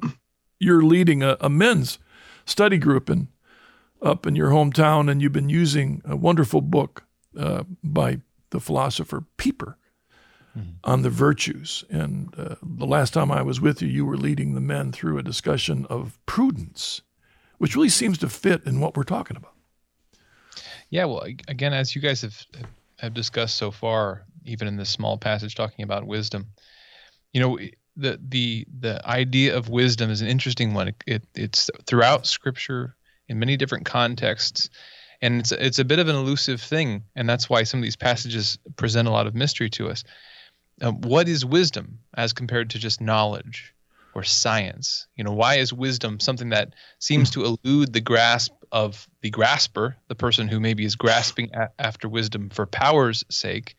[0.58, 1.98] you're leading a, a, men's
[2.44, 3.28] study group in
[4.02, 7.04] up in your hometown, and you've been using a wonderful book
[7.38, 8.18] uh, by
[8.50, 9.76] the philosopher Pieper
[10.56, 10.70] mm-hmm.
[10.82, 11.84] on the virtues.
[11.90, 15.18] And uh, the last time I was with you, you were leading the men through
[15.18, 17.02] a discussion of prudence
[17.58, 19.54] which really seems to fit in what we're talking about.
[20.90, 22.46] Yeah, well, again, as you guys have
[22.98, 26.46] have discussed so far, even in this small passage talking about wisdom,
[27.32, 27.58] you know,
[27.96, 30.88] the the the idea of wisdom is an interesting one.
[30.88, 32.96] It, it it's throughout Scripture
[33.28, 34.70] in many different contexts,
[35.20, 37.96] and it's it's a bit of an elusive thing, and that's why some of these
[37.96, 40.04] passages present a lot of mystery to us.
[40.80, 43.74] Um, what is wisdom as compared to just knowledge?
[44.18, 45.06] Or science?
[45.16, 49.96] You know, why is wisdom something that seems to elude the grasp of the grasper,
[50.08, 53.76] the person who maybe is grasping a- after wisdom for power's sake,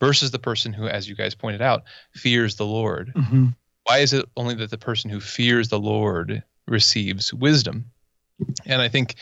[0.00, 1.84] versus the person who, as you guys pointed out,
[2.14, 3.12] fears the Lord.
[3.14, 3.48] Mm-hmm.
[3.84, 7.92] Why is it only that the person who fears the Lord receives wisdom?
[8.64, 9.14] And I think,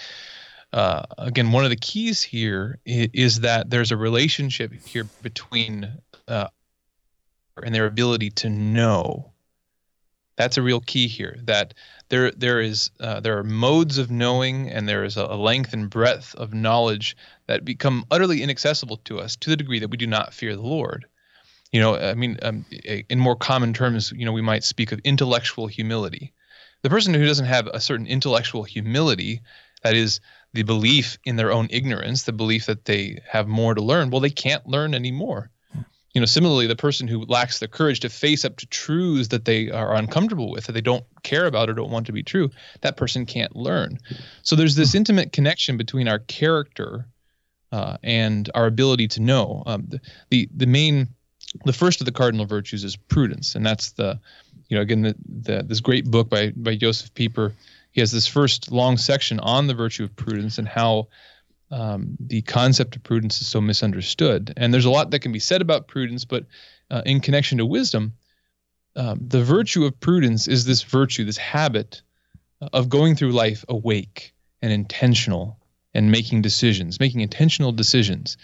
[0.73, 5.93] uh, again, one of the keys here is, is, that there's a relationship here between
[6.27, 6.49] uh,
[7.63, 9.34] and their ability to know.
[10.37, 11.37] That's a real key here.
[11.45, 11.75] That
[12.09, 15.73] there there is uh, there are modes of knowing, and there is a, a length
[15.73, 17.17] and breadth of knowledge
[17.47, 20.63] that become utterly inaccessible to us to the degree that we do not fear the
[20.63, 21.07] Lord.
[21.73, 22.65] You know, I mean, um,
[23.09, 26.33] in more common terms, you know, we might speak of intellectual humility.
[26.83, 29.43] The person who doesn't have a certain intellectual humility,
[29.83, 30.21] that is
[30.53, 34.21] the belief in their own ignorance, the belief that they have more to learn, well,
[34.21, 35.51] they can't learn anymore
[36.15, 39.45] you know similarly the person who lacks the courage to face up to truths that
[39.45, 42.51] they are uncomfortable with that they don't care about or don't want to be true
[42.81, 43.99] that person can't learn.
[44.43, 47.07] So there's this intimate connection between our character
[47.73, 49.65] uh, and our ability to know.
[49.67, 50.01] Um, the,
[50.31, 51.09] the the main
[51.65, 54.19] the first of the cardinal virtues is prudence and that's the
[54.69, 57.53] you know again the, the this great book by by Josef Pieper.
[57.91, 61.09] He has this first long section on the virtue of prudence and how
[61.75, 64.55] um, the concept of prudence is so misunderstood.
[64.57, 66.47] And there's a lot that can be said about prudence, but
[66.89, 68.13] uh, in connection to wisdom,
[68.95, 72.03] um, the virtue of prudence is this virtue, this habit
[72.73, 75.59] of going through life awake and intentional
[75.93, 78.37] and making decisions, making intentional decisions.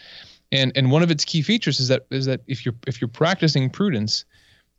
[0.51, 3.07] And and one of its key features is that is that if you're if you're
[3.07, 4.25] practicing prudence,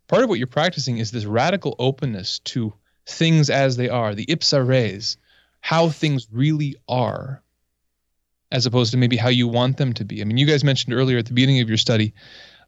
[0.09, 2.73] part of what you're practicing is this radical openness to
[3.05, 5.15] things as they are, the ipsa res,
[5.61, 7.41] how things really are
[8.51, 10.21] as opposed to maybe how you want them to be.
[10.21, 12.13] I mean, you guys mentioned earlier at the beginning of your study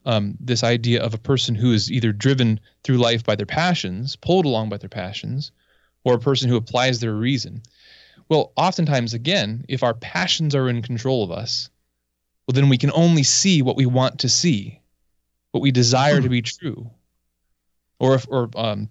[0.06, 4.16] um, this idea of a person who is either driven through life by their passions,
[4.16, 5.52] pulled along by their passions,
[6.04, 7.62] or a person who applies their reason.
[8.30, 11.70] Well, oftentimes, again, if our passions are in control of us,
[12.48, 14.82] well, then we can only see what we want to see,
[15.52, 16.90] what we desire to be true.
[18.00, 18.90] Or if, or um,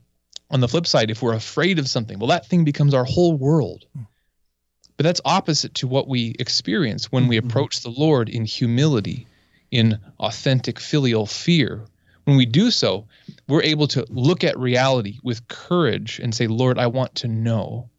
[0.50, 3.36] on the flip side, if we're afraid of something, well, that thing becomes our whole
[3.36, 3.84] world.
[5.02, 7.48] But that's opposite to what we experience when we mm-hmm.
[7.48, 9.26] approach the Lord in humility,
[9.72, 11.86] in authentic filial fear.
[12.22, 13.08] When we do so,
[13.48, 17.90] we're able to look at reality with courage and say, Lord, I want to know.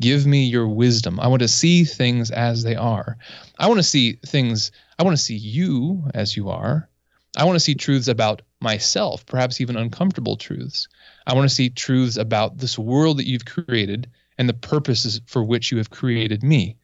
[0.00, 1.18] Give me your wisdom.
[1.18, 3.16] I want to see things as they are.
[3.58, 4.70] I want to see things,
[5.00, 6.88] I want to see you as you are.
[7.36, 10.86] I want to see truths about myself, perhaps even uncomfortable truths.
[11.26, 15.42] I want to see truths about this world that you've created and the purposes for
[15.42, 16.76] which you have created me.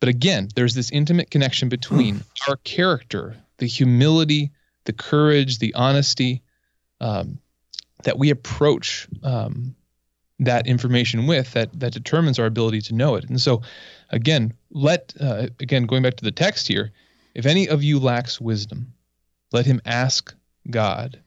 [0.00, 2.48] But again, there's this intimate connection between mm.
[2.48, 4.50] our character, the humility,
[4.84, 6.42] the courage, the honesty
[7.00, 7.38] um,
[8.04, 9.74] that we approach um,
[10.38, 13.28] that information with that that determines our ability to know it.
[13.28, 13.60] And so,
[14.08, 16.92] again, let uh, again going back to the text here,
[17.34, 18.94] if any of you lacks wisdom,
[19.52, 20.34] let him ask
[20.70, 21.20] God.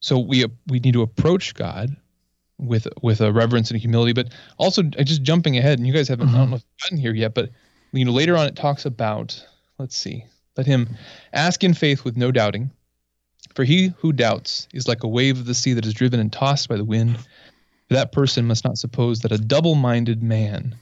[0.00, 1.96] So we we need to approach God
[2.60, 5.78] with with a reverence and humility, but also uh, just jumping ahead.
[5.78, 6.36] And you guys haven't mm-hmm.
[6.36, 6.50] I don't mm-hmm.
[6.52, 7.50] know if you've gotten here yet, but
[7.92, 9.44] you know later on it talks about
[9.78, 10.24] let's see,
[10.56, 10.88] let him
[11.32, 12.70] ask in faith with no doubting,
[13.54, 16.32] for he who doubts is like a wave of the sea that is driven and
[16.32, 17.18] tossed by the wind.
[17.88, 20.76] That person must not suppose that a double-minded man,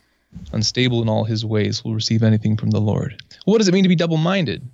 [0.53, 3.17] unstable in all his ways, will receive anything from the Lord.
[3.47, 4.69] Well, what does it mean to be double-minded?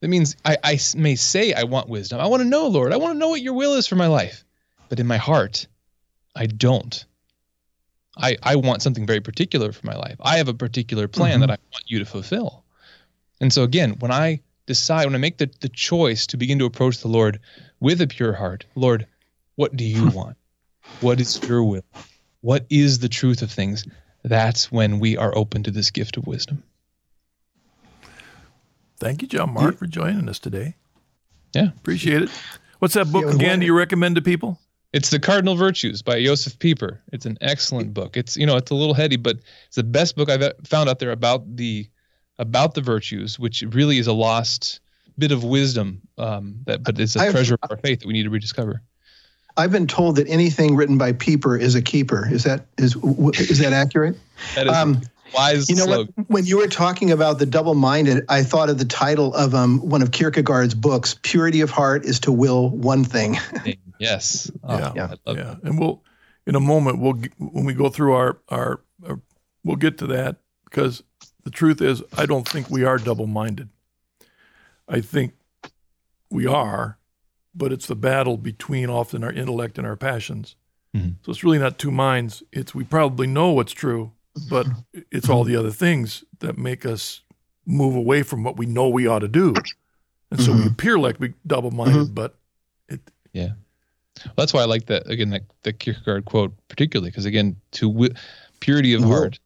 [0.00, 2.20] That means I, I may say I want wisdom.
[2.20, 2.92] I want to know, Lord.
[2.92, 4.44] I want to know what your will is for my life.
[4.88, 5.66] But in my heart,
[6.38, 7.04] I don't.
[8.16, 10.16] I, I want something very particular for my life.
[10.20, 11.40] I have a particular plan mm-hmm.
[11.40, 12.64] that I want you to fulfill.
[13.40, 16.64] And so again, when I decide, when I make the, the choice to begin to
[16.64, 17.40] approach the Lord
[17.80, 19.06] with a pure heart, Lord,
[19.56, 20.36] what do you want?
[21.00, 21.84] What is your will?
[22.40, 23.84] What is the truth of things?
[24.22, 26.62] That's when we are open to this gift of wisdom.
[28.98, 30.74] Thank you, John Mark, for joining us today.
[31.54, 31.68] Yeah.
[31.68, 32.30] Appreciate it.
[32.78, 33.60] What's that book again?
[33.60, 34.58] Do you recommend to people?
[34.92, 37.02] It's the Cardinal Virtues by Josef Pieper.
[37.12, 38.16] It's an excellent book.
[38.16, 39.36] It's you know it's a little heady, but
[39.66, 41.86] it's the best book I've found out there about the
[42.38, 44.80] about the virtues, which really is a lost
[45.18, 46.00] bit of wisdom.
[46.16, 48.82] Um, that but it's a I've, treasure of our faith that we need to rediscover.
[49.58, 52.26] I've been told that anything written by Pieper is a keeper.
[52.30, 54.16] Is that is is that accurate?
[54.54, 55.02] that is um,
[55.34, 55.68] wise.
[55.68, 56.08] You know what?
[56.28, 60.02] When you were talking about the double-minded, I thought of the title of um, one
[60.02, 61.16] of Kierkegaard's books.
[61.22, 63.36] Purity of heart is to will one thing.
[63.98, 64.50] Yes.
[64.62, 64.92] Oh, yeah.
[65.26, 65.32] Yeah.
[65.32, 65.54] yeah.
[65.62, 66.02] And we'll,
[66.46, 69.20] in a moment, we'll, when we go through our, our, our,
[69.64, 71.02] we'll get to that because
[71.44, 73.70] the truth is, I don't think we are double minded.
[74.88, 75.34] I think
[76.30, 76.98] we are,
[77.54, 80.56] but it's the battle between often our intellect and our passions.
[80.94, 81.10] Mm-hmm.
[81.22, 82.42] So it's really not two minds.
[82.52, 84.12] It's we probably know what's true,
[84.48, 84.66] but
[85.10, 87.22] it's all the other things that make us
[87.66, 89.54] move away from what we know we ought to do.
[90.30, 90.72] And so we Mhm.
[90.72, 92.14] appear like we double minded, Mhm.
[92.14, 92.38] but
[92.88, 93.00] it,
[93.32, 93.52] Yeah.
[94.24, 97.88] Well, that's why I like that again that the Kierkegaard quote particularly because again to
[97.88, 98.14] wi-
[98.60, 99.38] purity of heart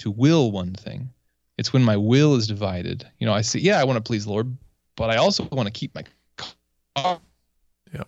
[0.00, 1.08] to will one thing
[1.56, 4.24] it's when my will is divided you know I say, yeah I want to please
[4.26, 4.54] the Lord
[4.94, 6.04] but I also want to keep my
[6.96, 7.18] car
[7.94, 8.04] Yeah.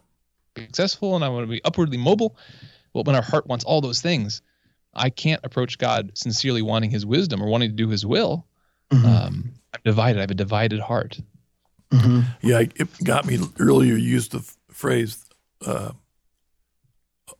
[0.56, 2.36] successful and I want to be upwardly mobile
[2.92, 4.42] well when our heart wants all those things
[4.94, 8.46] I can't approach God sincerely wanting his wisdom or wanting to do his will
[8.92, 9.04] Mhm.
[9.04, 11.20] um, I'm divided I have a divided heart
[11.92, 12.24] Mhm.
[12.42, 13.94] yeah, it got me earlier.
[13.94, 15.24] You used the f- phrase
[15.66, 15.92] uh,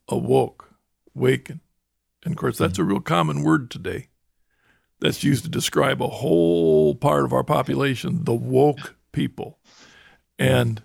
[0.08, 0.74] awoke,
[1.14, 1.60] waken.
[2.24, 4.08] And of course, that's a real common word today
[5.00, 9.58] that's used to describe a whole part of our population, the woke people.
[10.38, 10.82] And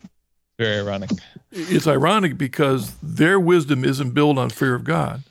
[0.58, 1.10] very ironic
[1.52, 5.24] it's ironic because their wisdom isn't built on fear of God,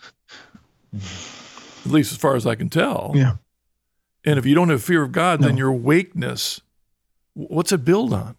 [0.94, 3.12] at least as far as I can tell.
[3.14, 3.36] Yeah.
[4.24, 6.60] And if you don't have fear of God, then your wakeness,
[7.34, 8.36] what's it build on?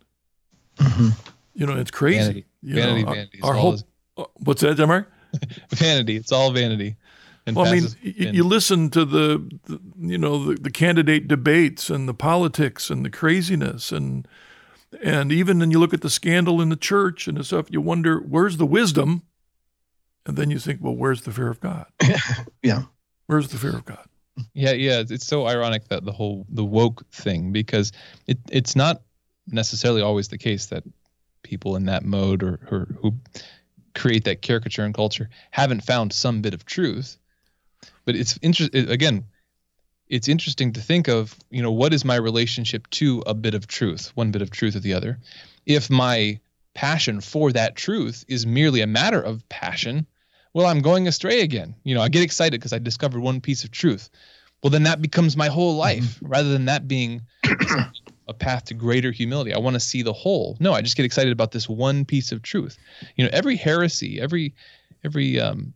[0.78, 1.14] Mhm.
[1.54, 2.18] You know, it's crazy.
[2.20, 2.46] Vanity.
[2.64, 3.84] You vanity know, our- vanity is our all whole, is-
[4.18, 5.12] uh, what's that, Mark?
[5.72, 6.96] vanity it's all vanity
[7.46, 8.38] and Well, I mean, passive vanity.
[8.38, 13.06] you listen to the, the you know, the, the candidate debates and the politics and
[13.06, 14.28] the craziness and
[15.04, 17.82] and even when you look at the scandal in the church and the stuff, you
[17.82, 19.24] wonder where's the wisdom,
[20.26, 21.86] and then you think, well, where's the fear of God?
[22.64, 22.84] Yeah.
[23.28, 24.06] Where's the fear of God?
[24.54, 27.92] Yeah, yeah, it's- it's so ironic that the whole the woke thing because
[28.28, 29.02] it it's not
[29.48, 30.84] necessarily always the case that
[31.44, 33.14] people in that mode or, or who
[33.94, 37.18] create that caricature in culture haven't found some bit of truth.
[38.04, 39.26] But it's interesting again.
[40.08, 43.66] It's interesting to think of, you know, what is my relationship to a bit of
[43.68, 45.18] truth, one bit of truth or the other.
[45.66, 46.40] If my
[46.76, 50.06] passion for that truth is merely a matter of passion,
[50.56, 51.76] well, I'm going astray again.
[51.84, 54.10] You know, I get excited because I discovered one piece of truth.
[54.64, 57.24] Well, then that becomes my whole life rather than that being
[58.30, 59.54] a path to greater humility.
[59.54, 60.56] I want to see the whole.
[60.62, 62.78] No, I just get excited about this one piece of truth.
[63.18, 64.56] You know, every heresy, every
[65.04, 65.74] every um,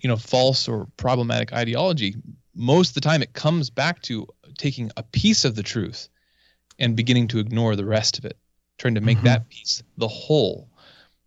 [0.00, 2.16] you know, false or problematic ideology,
[2.54, 4.26] most of the time it comes back to
[4.58, 6.10] taking a piece of the truth
[6.78, 8.36] and beginning to ignore the rest of it,
[8.76, 9.24] trying to make Mhm.
[9.24, 10.68] that piece the whole.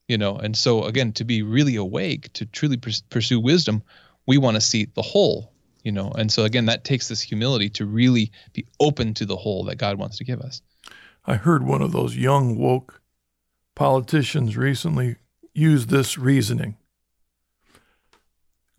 [0.10, 3.84] You know, and so again, to be really awake, to truly pursue wisdom,
[4.26, 5.54] we want to see the whole.
[5.84, 9.38] You know, and so again, that takes this humility to really be open to the
[9.38, 10.62] whole that God wants to give us.
[11.26, 13.02] I heard one of those young woke
[13.76, 15.16] politicians recently
[15.54, 16.76] use this reasoning.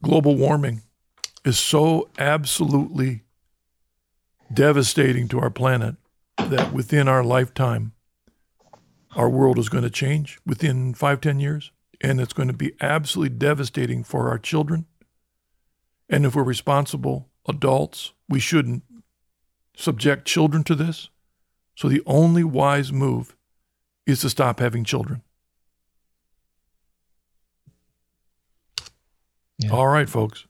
[0.02, 0.82] Global warming
[1.44, 3.22] is so absolutely
[4.52, 5.94] devastating to our planet
[6.36, 7.92] that within our lifetime,
[9.16, 11.72] our world is going to change within five, ten years.
[12.02, 14.86] And it's going to be absolutely devastating for our children.
[16.08, 18.82] And if we're responsible adults, we shouldn't
[19.76, 21.10] subject children to this.
[21.76, 23.36] So the only wise move
[24.06, 25.22] is to stop having children.
[29.58, 29.70] Yeah.
[29.70, 30.46] All right, folks.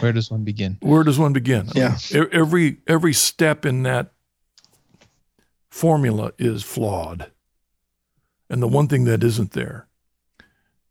[0.00, 0.78] Where does one begin?
[0.80, 1.68] Where does one begin?
[1.74, 1.96] I Yeah.
[2.12, 4.11] mean, e- every every step in that
[5.72, 7.32] formula is flawed.
[8.50, 9.88] And the one thing that isn't there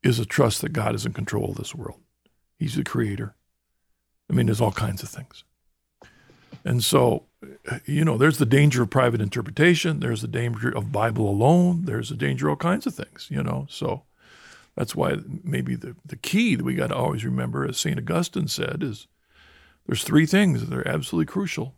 [0.01, 1.99] is a trust that God is in control of this world.
[2.57, 3.36] He's the creator.
[4.27, 5.43] I mean, there's all kinds of things.
[6.65, 7.27] And so,
[7.86, 9.99] you know, there's the danger of private interpretation.
[9.99, 11.86] There's the danger of Bible alone.
[11.86, 13.67] There's the danger of all kinds of things, you know.
[13.69, 14.01] So
[14.75, 17.99] that's why maybe the, the key that we got to always remember, as St.
[17.99, 19.05] Augustine said, is
[19.86, 21.75] there's three things that are absolutely crucial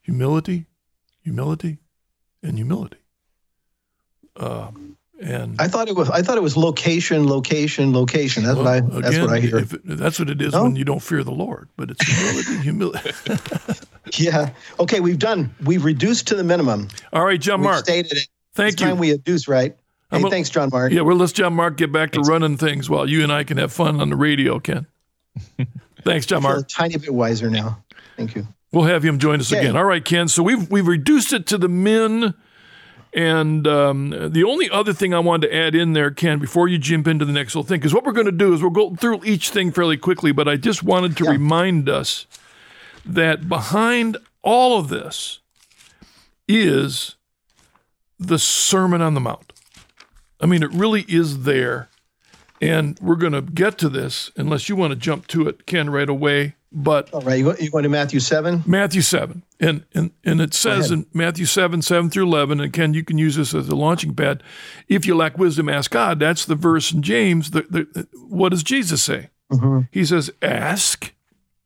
[0.00, 0.66] humility,
[1.22, 1.78] humility,
[2.42, 2.96] and humility.
[4.36, 6.10] Um, and I thought it was.
[6.10, 8.42] I thought it was location, location, location.
[8.44, 8.80] That's what I.
[8.80, 9.58] well, That's what I hear.
[9.58, 10.64] if it- that's what it is No?
[10.64, 11.68] when you don't fear the Lord.
[11.76, 13.10] But it's humility, humility.
[14.18, 14.50] Yeah.
[14.80, 15.54] Okay, we've done.
[15.64, 16.88] We've reduced to the minimum.
[17.12, 17.84] All right, John We've Mark.
[17.84, 18.28] stated it.
[18.52, 19.00] Thank it's time you.
[19.00, 19.76] we reduce, right?
[20.10, 20.92] Hey, a- thanks, John Mark.
[20.92, 22.28] Yeah, well, let's John Mark get back to Thanks.
[22.28, 24.86] running things while you and I can have fun on the radio, Ken.
[26.04, 27.82] Thanks, John feel a tiny bit wiser now.
[28.16, 28.46] Thank you.
[28.72, 29.60] We'll have him join us Okay.
[29.60, 29.76] again.
[29.76, 30.28] All right, Ken.
[30.28, 32.34] So we've we've reduced it to the men,
[33.12, 36.78] and um, the only other thing I wanted to add in there, Ken, before you
[36.78, 38.94] jump into the next little thing, because what we're going to do is we'll go
[38.96, 40.32] through each thing fairly quickly.
[40.32, 41.30] But I just wanted to Yeah.
[41.32, 42.26] remind us
[43.04, 45.40] that behind all of this
[46.48, 47.16] is
[48.18, 49.52] the Sermon on the Mount.
[50.40, 51.88] I mean, it really is there.
[52.62, 55.90] And we're going to get to this unless you want to jump to it, Ken,
[55.90, 56.54] right away.
[56.70, 58.62] But All right, you, go- you going to Matthew seven?
[58.64, 59.42] Matthew 7.
[59.58, 63.18] And, and, and it says in Matthew 7, 7 through 11, and Ken, you can
[63.18, 64.44] use this as a launching pad.
[64.88, 66.20] If you lack wisdom, ask God.
[66.20, 67.50] That's the verse in James.
[67.50, 69.30] The, the, what does Jesus say?
[69.50, 69.80] Mm-hmm.
[69.90, 71.12] He says, Ask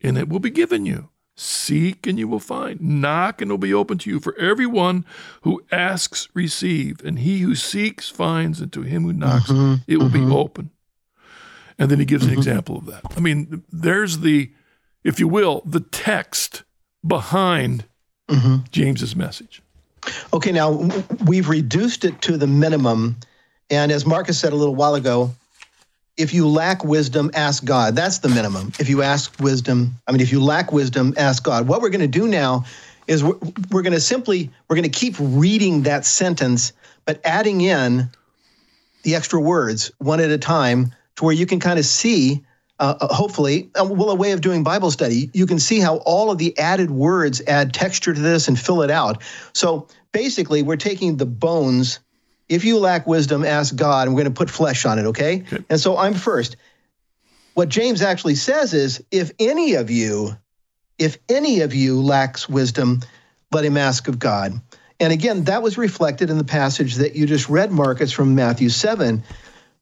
[0.00, 1.10] and it will be given you.
[1.36, 2.80] Seek and you will find.
[2.80, 4.18] Knock and it will be open to you.
[4.18, 5.04] For everyone
[5.42, 7.04] who asks, receive.
[7.04, 8.60] And he who seeks, finds.
[8.60, 9.82] And to him who knocks, mm-hmm.
[9.86, 10.30] it will mm-hmm.
[10.30, 10.70] be open.
[11.78, 12.38] And then he gives an mm-hmm.
[12.38, 13.02] example of that.
[13.16, 14.50] I mean, there's the,
[15.04, 16.62] if you will, the text
[17.06, 17.84] behind
[18.28, 18.64] mm-hmm.
[18.70, 19.62] James's message.
[20.32, 20.88] Okay, now
[21.26, 23.16] we've reduced it to the minimum.
[23.70, 25.34] And as Marcus said a little while ago,
[26.16, 27.94] if you lack wisdom, ask God.
[27.94, 28.72] That's the minimum.
[28.78, 31.68] If you ask wisdom, I mean, if you lack wisdom, ask God.
[31.68, 32.64] What we're going to do now
[33.06, 33.36] is we're,
[33.70, 36.72] we're going to simply, we're going to keep reading that sentence,
[37.04, 38.08] but adding in
[39.02, 42.44] the extra words one at a time to where you can kind of see,
[42.78, 45.30] uh, uh hopefully, uh, well, a way of doing Bible study.
[45.32, 48.82] You can see how all of the added words add texture to this and fill
[48.82, 49.22] it out.
[49.52, 52.00] So basically, we're taking the bones
[52.48, 55.44] if you lack wisdom, ask God, and we're going to put flesh on it, okay?
[55.52, 55.64] okay?
[55.68, 56.56] And so I'm first.
[57.54, 60.36] What James actually says is if any of you,
[60.98, 63.00] if any of you lacks wisdom,
[63.52, 64.60] let him ask of God.
[65.00, 68.68] And again, that was reflected in the passage that you just read, Marcus, from Matthew
[68.68, 69.22] 7,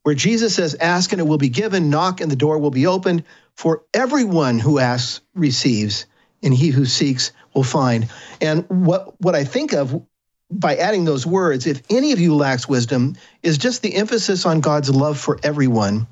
[0.05, 2.87] where Jesus says, Ask and it will be given, knock and the door will be
[2.87, 3.25] opened.
[3.57, 6.07] For everyone who asks receives,
[6.43, 8.09] and he who seeks will find.
[8.41, 10.03] And what, what I think of
[10.51, 14.61] by adding those words, if any of you lacks wisdom, is just the emphasis on
[14.61, 16.07] God's love for everyone.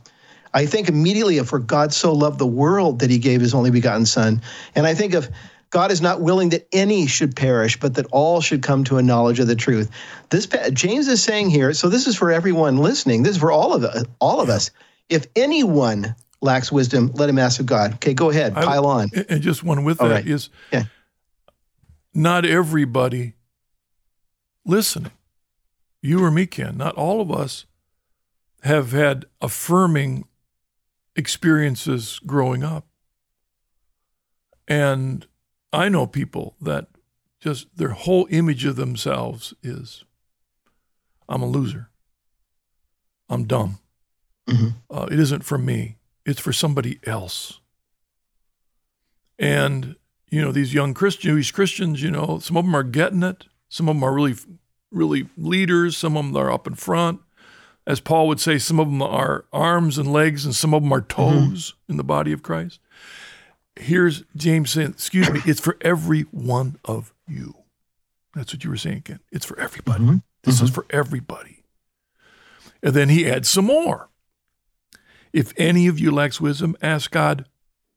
[0.55, 3.70] I think immediately of for God so loved the world that he gave his only
[3.70, 4.43] begotten son.
[4.74, 5.30] And I think of
[5.73, 9.03] God is not willing that any should perish, but that all should come to a
[9.03, 9.91] knowledge of the truth.
[10.29, 13.23] This James is saying here, so this is for everyone listening.
[13.23, 14.70] This is for all of us, all of us.
[15.09, 17.95] If anyone lacks wisdom, let him ask of God.
[17.95, 19.11] Okay, go ahead, pile I, on.
[19.31, 20.27] And just one with all that right.
[20.27, 20.85] is, yeah.
[22.12, 23.33] not everybody
[24.66, 25.12] listening.
[26.03, 26.77] You or me can.
[26.77, 27.64] Not all of us
[28.62, 30.27] have had affirming
[31.16, 32.87] experiences growing up.
[34.68, 35.27] And
[35.73, 36.89] I know people that
[37.41, 40.05] just their whole image of themselves is
[41.29, 41.89] I'm a loser.
[43.29, 43.79] I'm dumb.
[44.49, 44.68] Mm-hmm.
[44.91, 45.97] Uh, it isn't for me,
[46.27, 47.61] it's for somebody else.
[49.39, 49.97] And,
[50.31, 53.47] you know, these young Christian, Jewish Christians, you know, some of them are getting it.
[53.68, 54.35] Some of them are really,
[54.91, 55.97] really leaders.
[55.97, 57.20] Some of them are up in front.
[57.87, 60.93] As Paul would say, some of them are arms and legs, and some of them
[60.93, 61.23] are mm-hmm.
[61.23, 61.93] toes mm-hmm.
[61.93, 62.79] in the body of Christ.
[63.77, 67.55] Here's James saying, excuse me, it's for every one of you.
[68.35, 69.20] That's what you were saying again.
[69.31, 70.05] It's for everybody.
[70.05, 70.16] Mm-hmm.
[70.43, 70.64] This mm-hmm.
[70.66, 71.64] is for everybody.
[72.83, 74.09] And then he adds some more.
[75.33, 77.47] If any of you lacks wisdom, ask God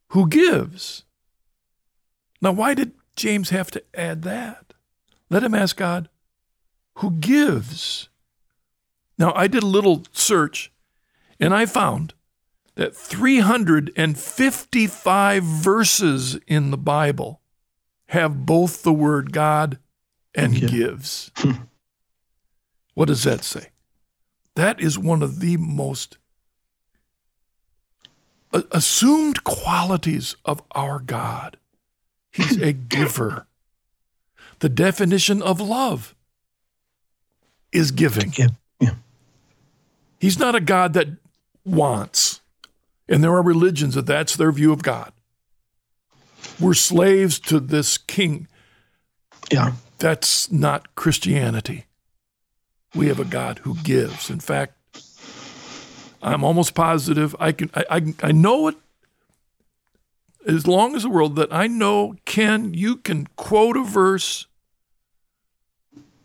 [0.10, 1.04] who gives.
[2.42, 4.74] Now, why did James have to add that?
[5.30, 6.10] Let him ask God
[6.96, 8.10] who gives.
[9.18, 10.72] Now, I did a little search
[11.40, 12.14] and I found
[12.76, 17.42] that 355 verses in the Bible
[18.08, 19.80] have both the word God
[20.34, 20.68] and okay.
[20.68, 21.32] gives.
[22.94, 23.72] what does that say?
[24.56, 26.20] That is one of the most
[28.54, 31.58] uh, assumed qualities of our God.
[32.32, 33.48] He's a giver
[34.60, 36.16] the definition of love
[37.72, 38.34] is giving.
[38.38, 38.48] Yeah.
[38.80, 38.96] yeah.
[40.20, 41.08] He's not a God that
[41.66, 42.42] wants.
[43.08, 45.12] And there are religions that that's their view of God.
[46.60, 48.48] We're slaves to this king.
[49.52, 49.74] Yeah.
[50.00, 51.86] That's not Christianity.
[52.94, 54.30] We have a God who gives.
[54.30, 54.74] In fact,
[56.22, 58.76] I'm almost positive I can I, I, I know it
[60.48, 64.48] as long as the world that I know, Ken, you can quote a verse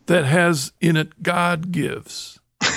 [0.06, 2.38] that has in it God gives.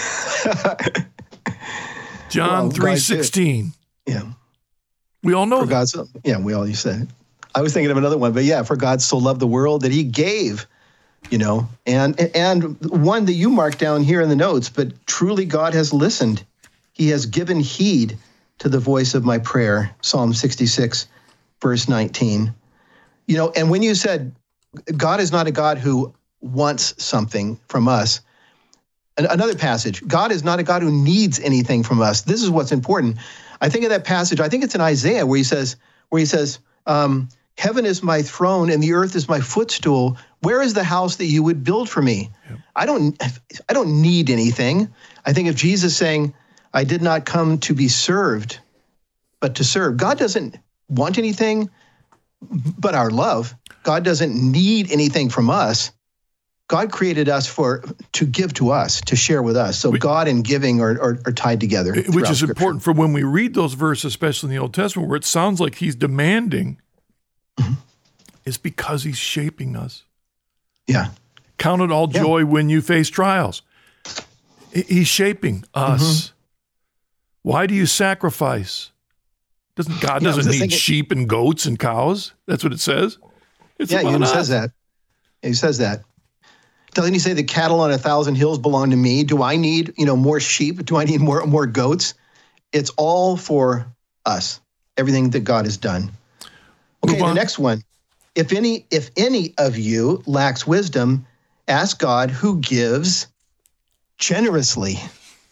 [2.29, 3.73] John well, three sixteen.
[4.05, 4.23] Yeah,
[5.23, 5.71] we all know for that.
[5.71, 7.07] God so, yeah, we all you said.
[7.55, 9.91] I was thinking of another one, but yeah, for God so loved the world that
[9.91, 10.67] He gave,
[11.29, 14.69] you know, and and one that you marked down here in the notes.
[14.69, 16.43] But truly, God has listened;
[16.93, 18.17] He has given heed
[18.59, 19.95] to the voice of my prayer.
[20.01, 21.07] Psalm sixty six
[21.63, 22.53] verse 19.
[23.25, 24.35] You know, and when you said
[24.95, 28.19] God is not a God who wants something from us,
[29.17, 32.21] another passage, God is not a God who needs anything from us.
[32.21, 33.17] This is what's important.
[33.63, 35.77] I think of that passage, I think it's in Isaiah where he says,
[36.09, 40.17] where he says, um, Heaven is my throne and the earth is my footstool.
[40.41, 42.29] Where is the house that you would build for me?
[42.49, 42.57] Yeah.
[42.75, 43.23] I don't
[43.69, 44.93] I don't need anything.
[45.25, 46.33] I think of Jesus saying,
[46.73, 48.59] I did not come to be served,
[49.39, 49.95] but to serve.
[49.95, 50.57] God doesn't
[50.89, 51.69] want anything
[52.41, 53.55] but our love.
[53.83, 55.91] God doesn't need anything from us.
[56.67, 57.83] God created us for
[58.13, 59.77] to give to us, to share with us.
[59.77, 61.93] So God and giving are, are, are tied together.
[62.09, 65.17] Which is important for when we read those verses, especially in the Old Testament, where
[65.17, 66.79] it sounds like he's demanding,
[67.57, 67.73] mm-hmm.
[68.45, 70.03] is because he's shaping us.
[70.87, 71.09] Yeah.
[71.57, 72.45] Count it all joy yeah.
[72.45, 73.61] when you face trials.
[74.73, 76.01] He's shaping us.
[76.01, 76.33] Mm-hmm.
[77.43, 78.91] Why do you sacrifice?
[79.75, 82.33] Doesn't God doesn't need sheep and goats and cows?
[82.47, 83.17] That's what it says.
[83.79, 84.71] It's yeah, he says that.
[85.41, 86.03] He says that.
[86.93, 89.23] Doesn't he say the cattle on a thousand hills belong to me?
[89.23, 90.85] Do I need, you know, more sheep?
[90.85, 92.13] Do I need more more goats?
[92.71, 93.87] It's all for
[94.25, 94.59] us.
[94.95, 96.11] Everything that God has done.
[97.03, 97.83] Okay, the next one.
[98.35, 101.25] If any if any of you lacks wisdom,
[101.67, 103.27] ask God who gives
[104.17, 104.97] generously.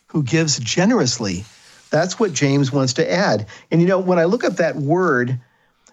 [0.08, 1.46] Who gives generously.
[1.90, 3.48] That's what James wants to add.
[3.70, 5.40] And you know, when I look up that word,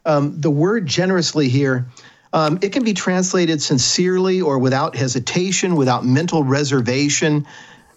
[0.04, 1.86] um, the word generously here,
[2.32, 7.46] um, it can be translated sincerely or without hesitation, without mental reservation.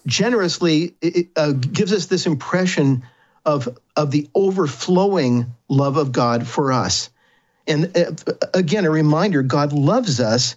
[0.06, 3.04] Generously, it uh, gives us this impression
[3.44, 7.10] of, of the overflowing love of God for us.
[7.66, 8.12] And uh,
[8.54, 10.56] again, a reminder God loves us.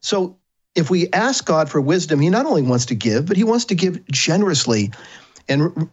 [0.00, 0.36] So
[0.74, 3.66] if we ask God for wisdom, He not only wants to give, but He wants
[3.66, 4.92] to give generously.
[5.48, 5.90] And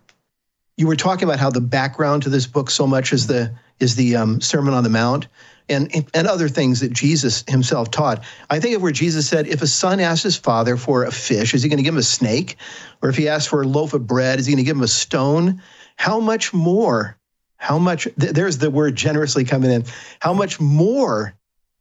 [0.78, 3.96] you were talking about how the background to this book so much is the is
[3.96, 5.28] the um, Sermon on the Mount
[5.72, 8.24] and and other things that Jesus himself taught.
[8.49, 11.53] I think of where Jesus said, if a son asks his father for a fish,
[11.53, 12.57] is he going to give him a snake?
[13.01, 14.84] Or if he asks for a loaf of bread, is he going to give him
[14.84, 15.61] a stone?
[15.95, 17.17] How much more?
[17.57, 18.03] How much?
[18.19, 19.86] Th- there's the word generously coming in.
[20.19, 21.34] How much more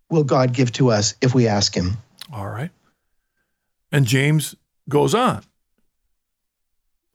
[0.09, 1.97] will God give to us if we ask him?
[2.32, 2.70] All right.
[3.93, 4.55] And James
[4.88, 5.43] goes on.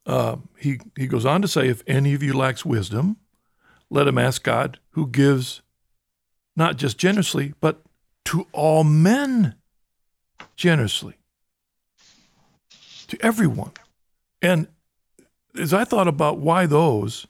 [0.05, 3.17] Uh, he, he goes on to say, if any of you lacks wisdom,
[3.89, 5.61] let him ask God, who gives
[6.56, 7.82] not just generously, but
[8.26, 9.56] to all men
[10.56, 11.16] generously,
[13.08, 13.72] to everyone.
[14.41, 14.68] And
[15.58, 17.28] as I thought about why those,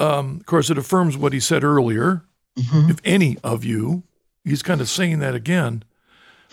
[0.00, 2.24] um, of course, it affirms what he said earlier.
[2.56, 2.90] Mm-hmm.
[2.90, 4.04] If any of you,
[4.44, 5.84] he's kind of saying that again.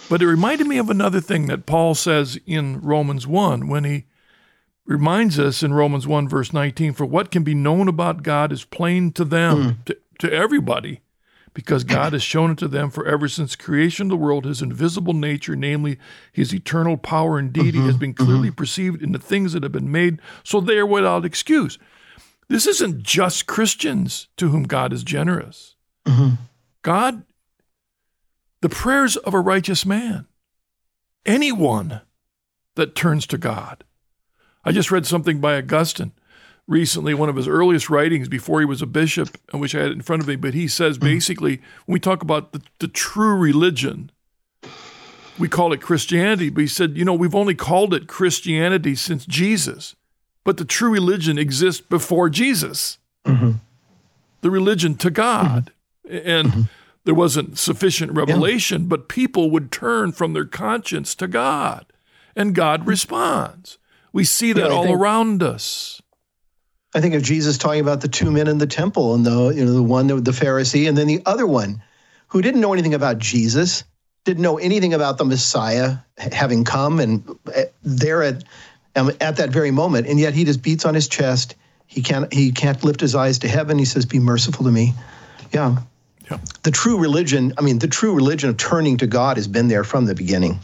[0.09, 4.05] But it reminded me of another thing that Paul says in Romans 1 when he
[4.85, 8.65] reminds us in Romans 1, verse 19 For what can be known about God is
[8.65, 9.85] plain to them, mm.
[9.85, 11.01] to, to everybody,
[11.55, 14.61] because God has shown it to them for ever since creation of the world, his
[14.61, 15.97] invisible nature, namely
[16.33, 18.55] his eternal power and deity, mm-hmm, has been clearly mm-hmm.
[18.55, 21.79] perceived in the things that have been made, so they are without excuse.
[22.49, 25.75] This isn't just Christians to whom God is generous.
[26.05, 26.35] Mm-hmm.
[26.81, 27.23] God,
[28.61, 30.27] the prayers of a righteous man,
[31.25, 32.01] anyone
[32.75, 33.85] that turns to God.
[34.65, 36.11] I just read something by Augustine
[36.67, 39.89] recently, one of his earliest writings before he was a bishop, I wish I had
[39.89, 41.07] it in front of me, but he says mm-hmm.
[41.07, 44.11] basically when we talk about the, the true religion,
[45.37, 49.25] we call it Christianity, but he said, you know, we've only called it Christianity since
[49.25, 49.95] Jesus,
[50.43, 52.97] but the true religion exists before Jesus.
[53.25, 53.51] Mm-hmm.
[54.41, 55.71] The religion to God.
[56.07, 56.29] Mm-hmm.
[56.29, 56.61] And mm-hmm.
[57.03, 58.87] there wasn't sufficient revelation, yeah.
[58.89, 61.87] but people would turn from their conscience to God,
[62.35, 63.79] and God responds.
[64.13, 66.01] We see that yeah, all think, around us.
[66.95, 69.65] I think of Jesus talking about the two men in the temple and the you
[69.65, 71.83] know the one the Pharisee and then the other one
[72.27, 73.83] who didn't know anything about Jesus,
[74.23, 78.45] didn't know anything about the Messiah having come and eh, there at
[78.95, 81.55] um, at that very moment, and yet he just beats on his chest.
[81.85, 83.77] He can't he can't lift his eyes to heaven.
[83.77, 84.93] He says, "Be merciful to me."
[85.51, 85.77] Yeah.
[86.31, 86.39] yeah.
[86.63, 89.83] The true religion, I mean, the true religion of turning to God has been there
[89.83, 90.59] from the beginning.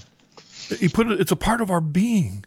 [0.79, 2.45] He put it, it's a part of our being.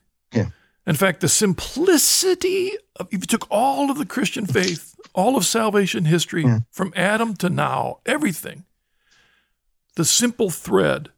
[0.86, 5.46] In fact, the simplicity of, if you took all of the Christian faith, all of
[5.46, 6.60] salvation history yeah.
[6.70, 8.64] from Adam to now, everything,
[9.96, 11.08] the simple thread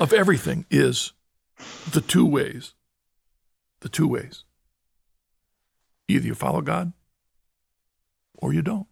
[0.00, 1.12] of everything is
[1.90, 2.72] the two ways.
[3.80, 4.44] The two ways.
[6.08, 6.92] Either you follow God
[8.38, 8.86] or you don't.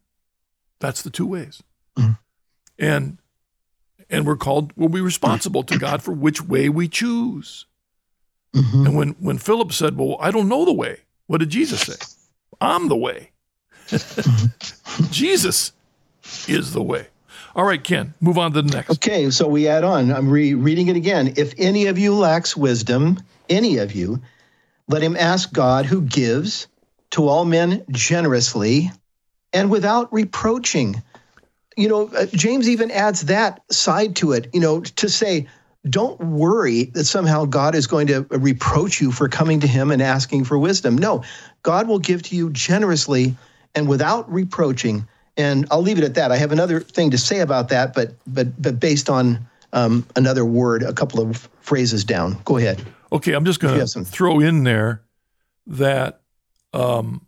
[0.80, 1.62] That's the two ways.
[1.98, 2.12] Mm-hmm.
[2.78, 3.18] And
[4.10, 7.66] and we're called we'll be responsible to God for which way we choose.
[8.54, 8.86] Mm-hmm.
[8.86, 11.96] And when, when Philip said, Well, I don't know the way, what did Jesus say?
[12.60, 13.30] I'm the way.
[15.10, 15.72] Jesus
[16.48, 17.08] is the way.
[17.56, 18.90] All right, Ken, move on to the next.
[18.90, 20.12] Okay, so we add on.
[20.12, 21.34] I'm re- reading it again.
[21.36, 24.20] If any of you lacks wisdom, any of you,
[24.88, 26.66] let him ask God who gives
[27.10, 28.90] to all men generously
[29.52, 31.00] and without reproaching.
[31.76, 35.46] You know, uh, James even adds that side to it, you know, to say,
[35.88, 40.00] don't worry that somehow God is going to reproach you for coming to him and
[40.00, 40.96] asking for wisdom.
[40.96, 41.22] No,
[41.62, 43.36] God will give to you generously
[43.74, 45.06] and without reproaching.
[45.36, 46.30] And I'll leave it at that.
[46.32, 50.44] I have another thing to say about that, but but but based on um, another
[50.44, 52.40] word, a couple of phrases down.
[52.44, 52.82] Go ahead.
[53.12, 55.02] Okay, I'm just going to throw in there
[55.66, 56.20] that
[56.72, 57.26] um,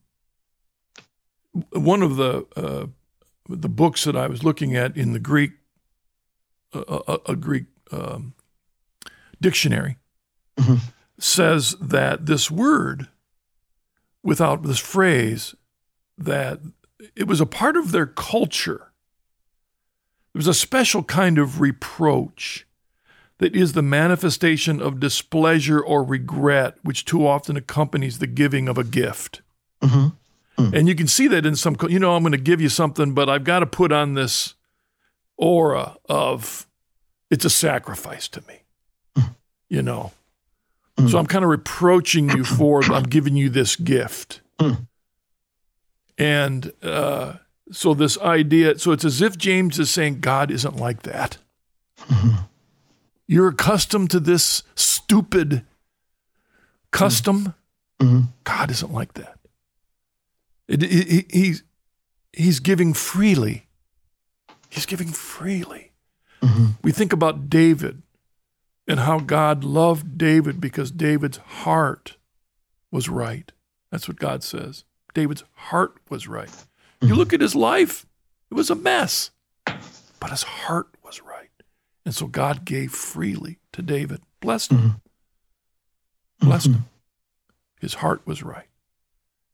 [1.73, 2.87] one of the uh,
[3.49, 5.53] the books that I was looking at in the Greek,
[6.73, 8.35] uh, a, a, Greek um,
[9.41, 9.99] dictionary,
[10.59, 10.77] mm-hmm.
[11.19, 13.09] says that this word,
[14.23, 15.55] without this phrase,
[16.19, 16.61] that
[17.15, 18.93] it was a part of their culture.
[20.35, 22.67] It was a special kind of reproach
[23.39, 28.79] that is the manifestation of displeasure or regret, which too often accompanies the giving of
[28.79, 29.43] a gift.
[29.83, 30.63] Mm-hmm.
[30.63, 30.73] Mm.
[30.73, 33.13] And you can see that in some, you know, I'm going to give you something,
[33.13, 34.55] but I've got to put on this
[35.37, 36.67] aura of
[37.31, 38.63] it's a sacrifice to me.
[39.69, 40.13] You know.
[40.99, 41.11] Mm.
[41.11, 44.41] So I'm kind of reproaching you for I'm giving you this gift.
[44.59, 44.87] Mm.
[46.19, 47.35] And uh,
[47.71, 51.39] so this idea, so it's as if James is saying God isn't like that.
[52.01, 52.43] Mm-hmm.
[53.27, 55.65] You're accustomed to this stupid
[56.91, 57.55] custom.
[58.01, 58.21] Mm-hmm.
[58.45, 59.39] God isn't like that.
[60.69, 61.63] It, it, he's,
[62.33, 63.67] he's giving freely.
[64.71, 65.93] He's giving freely.
[66.43, 66.67] Mm-hmm.
[66.83, 68.03] We think about David
[68.89, 72.17] and how God loved David because David's heart
[72.91, 73.53] was right.
[73.91, 74.85] That's what God says.
[75.15, 76.49] David's heart was right.
[76.49, 77.09] Mm-hmm.
[77.09, 78.07] You look at his life,
[78.51, 79.31] it was a mess,
[79.65, 81.51] but his heart was right.
[82.05, 86.49] And so God gave freely to David, blessed him, mm-hmm.
[86.49, 86.73] blessed him.
[86.75, 86.83] Mm-hmm.
[87.81, 88.69] His heart was right.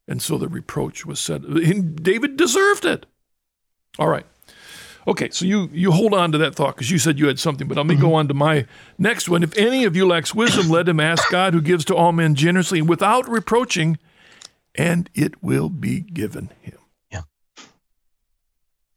[0.06, 1.42] And so the reproach was said.
[2.02, 3.06] David deserved it.
[3.98, 4.26] All right.
[5.07, 7.66] Okay, so you you hold on to that thought because you said you had something,
[7.66, 8.03] but let me mm-hmm.
[8.03, 8.66] go on to my
[8.98, 9.42] next one.
[9.42, 12.34] If any of you lacks wisdom, let him ask God, who gives to all men
[12.34, 13.98] generously and without reproaching,
[14.74, 16.78] and it will be given him.
[17.11, 17.22] Yeah.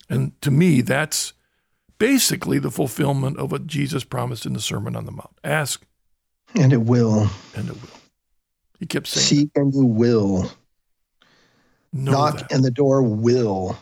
[0.08, 1.34] And to me, that's
[1.97, 5.38] basically the fulfillment of what Jesus promised in the Sermon on the Mount.
[5.43, 5.86] Ask,
[6.53, 7.99] and it will, and it will.
[8.80, 10.51] He kept saying, "Seek and you will."
[11.91, 12.51] Know Knock that.
[12.51, 13.78] and the door will.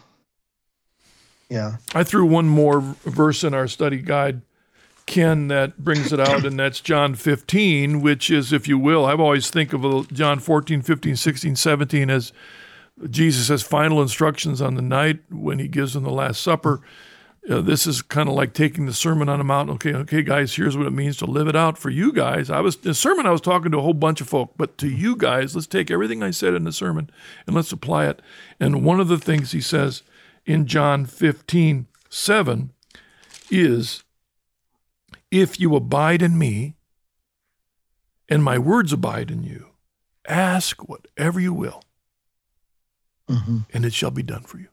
[1.50, 1.78] Yeah.
[1.94, 4.42] I threw one more verse in our study guide,
[5.06, 9.20] Ken, that brings it out, and that's John 15, which is, if you will, I've
[9.20, 12.32] always think of John 14, 15, 16, 17 as
[13.10, 16.82] Jesus has final instructions on the night when he gives them the Last Supper.
[17.50, 19.70] Uh, this is kind of like taking the Sermon on the Mount.
[19.72, 22.50] Okay, okay, guys, here's what it means to live it out for you guys.
[22.50, 23.26] I was the sermon.
[23.26, 25.92] I was talking to a whole bunch of folk, but to you guys, let's take
[25.92, 27.10] everything I said in the sermon
[27.46, 28.22] and let's apply it.
[28.62, 30.04] And one of the things he says
[30.46, 32.74] in John 15, 7
[33.50, 34.04] is,
[35.32, 36.76] "If you abide in me,
[38.30, 39.70] and my words abide in you,
[40.28, 41.84] ask whatever you will,
[43.30, 43.60] mm-hmm.
[43.74, 44.70] and it shall be done for you."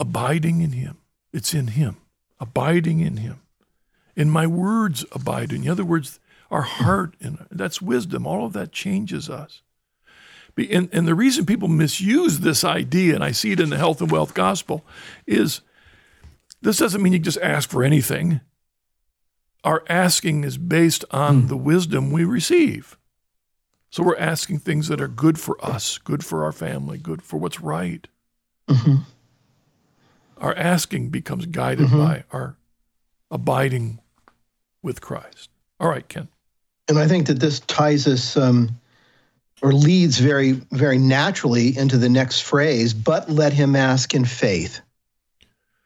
[0.00, 0.96] abiding in him.
[1.32, 1.98] It's in him,
[2.40, 3.40] abiding in him.
[4.16, 5.64] And my words abide in.
[5.64, 6.18] In other words,
[6.50, 8.26] our heart, and that's wisdom.
[8.26, 9.62] All of that changes us.
[10.68, 14.00] And, and the reason people misuse this idea, and I see it in the health
[14.00, 14.84] and wealth gospel,
[15.26, 15.60] is
[16.60, 18.40] this doesn't mean you just ask for anything.
[19.64, 21.48] Our asking is based on mm.
[21.48, 22.96] the wisdom we receive.
[23.90, 27.38] So we're asking things that are good for us, good for our family, good for
[27.38, 28.06] what's right.
[28.68, 29.02] Mm-hmm
[30.40, 31.98] our asking becomes guided mm-hmm.
[31.98, 32.56] by our
[33.30, 34.00] abiding
[34.82, 35.50] with Christ.
[35.78, 36.28] All right, Ken.
[36.88, 38.79] And I think that this ties us um,
[39.62, 44.80] or leads very, very naturally into the next phrase, but let him ask in faith.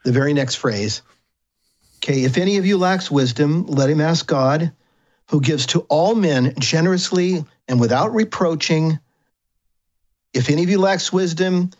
[0.04, 1.02] The very next phrase.
[1.98, 4.72] Okay, if any of you lacks wisdom, let him ask God,
[5.30, 8.98] who gives to all men generously and without reproaching.
[10.34, 11.70] If any of you lacks wisdom,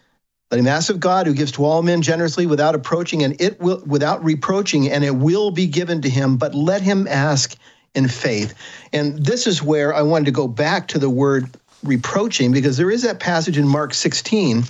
[0.50, 3.60] let him ask of God, who gives to all men generously without approaching, and it
[3.60, 6.36] will without reproaching, and it will be given to him.
[6.38, 7.54] But let him ask
[7.94, 8.54] in faith.
[8.92, 11.50] And this is where I wanted to go back to the word
[11.84, 14.64] reproaching, because there is that passage in Mark 16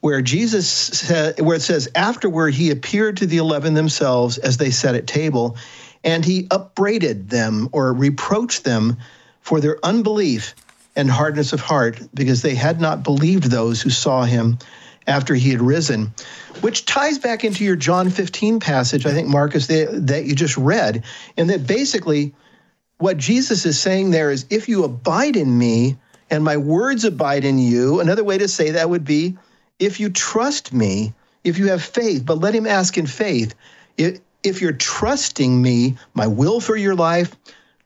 [0.00, 4.70] where Jesus said, where it says, afterward he appeared to the eleven themselves as they
[4.70, 5.56] sat at table,
[6.02, 8.96] and he upbraided them or reproached them
[9.42, 10.54] for their unbelief
[10.96, 14.58] and hardness of heart, because they had not believed those who saw him
[15.06, 16.12] after he had risen,
[16.62, 20.56] which ties back into your John 15 passage, I think, Marcus, that, that you just
[20.56, 21.04] read.
[21.36, 22.34] And that basically
[22.98, 25.96] what Jesus is saying there is if you abide in me
[26.30, 29.36] and my words abide in you, another way to say that would be
[29.78, 33.54] if you trust me, if you have faith, but let him ask in faith.
[33.96, 37.34] If, if you're trusting me, my will for your life,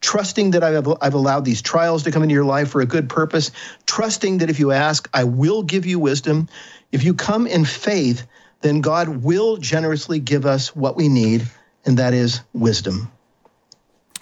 [0.01, 3.09] trusting that I've, I've allowed these trials to come into your life for a good
[3.09, 3.51] purpose,
[3.87, 6.49] trusting that if you ask, I will give you wisdom,
[6.93, 8.27] if you come in faith,
[8.61, 11.47] then God will generously give us what we need
[11.85, 13.11] and that is wisdom.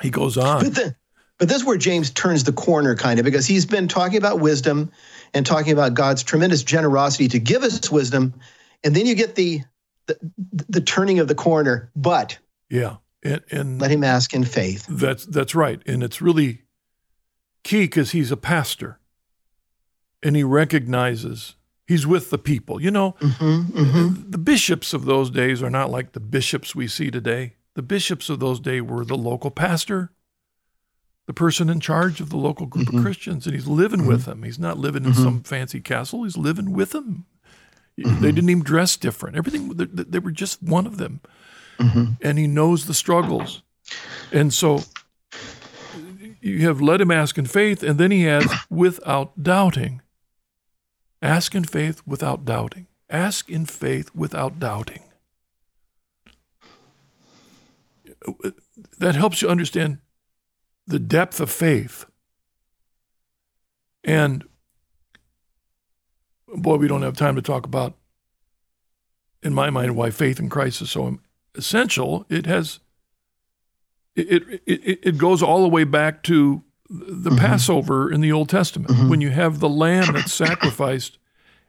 [0.01, 0.65] He goes on.
[0.65, 0.97] But, the,
[1.43, 4.39] but this is where James turns the corner, kind of, because he's been talking about
[4.39, 4.93] wisdom
[5.35, 8.33] and talking about God's tremendous generosity to give us wisdom,
[8.85, 9.63] and then you get the
[10.07, 10.17] the,
[10.69, 11.91] the turning of the corner.
[11.97, 12.39] But
[12.71, 14.87] yeah, and, and let him ask in faith.
[14.89, 16.63] That's that's right, and it's really
[17.65, 19.01] key because he's a pastor,
[20.23, 21.57] and he recognizes
[21.89, 22.81] he's with the people.
[22.81, 24.31] You know, mm-hmm, mm-hmm.
[24.31, 27.57] the bishops of those days are not like the bishops we see today.
[27.75, 30.13] The bishops of those days were the local pastor,
[31.27, 32.99] the person in charge of the local group mm-hmm.
[32.99, 34.09] of Christians, and he's living Mm-hmm.
[34.09, 34.43] with them.
[34.43, 36.25] He's not living in some fancy castle.
[36.25, 37.27] He's living with them.
[37.97, 39.37] They didn't even dress different.
[39.37, 41.21] Everything they, they were just one of them,
[41.79, 43.63] and he knows the struggles,
[44.33, 44.81] and so
[46.41, 50.01] you have let him ask in faith, and then he adds without doubting.
[51.21, 52.89] Ask in faith without doubting.
[53.09, 55.03] Ask in faith without doubting.
[58.99, 59.99] That helps you understand
[60.87, 62.07] the depth of faith.
[64.05, 64.45] And
[66.49, 67.95] boy, we don't have time to talk about,
[69.43, 71.19] in my mind, why faith in Christ is so
[71.55, 72.27] essential.
[72.29, 72.81] It has,
[74.17, 77.39] it, it, it, it goes all the way back to the Mm-hmm.
[77.39, 81.17] Passover in the Old Testament when you have the lamb that's sacrificed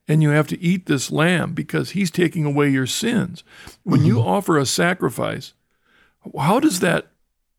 [0.05, 3.41] and you have to eat this lamb because he's taking away your sins.
[3.83, 5.53] When you offer a sacrifice,
[6.37, 7.07] how does that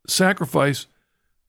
[0.06, 0.86] sacrifice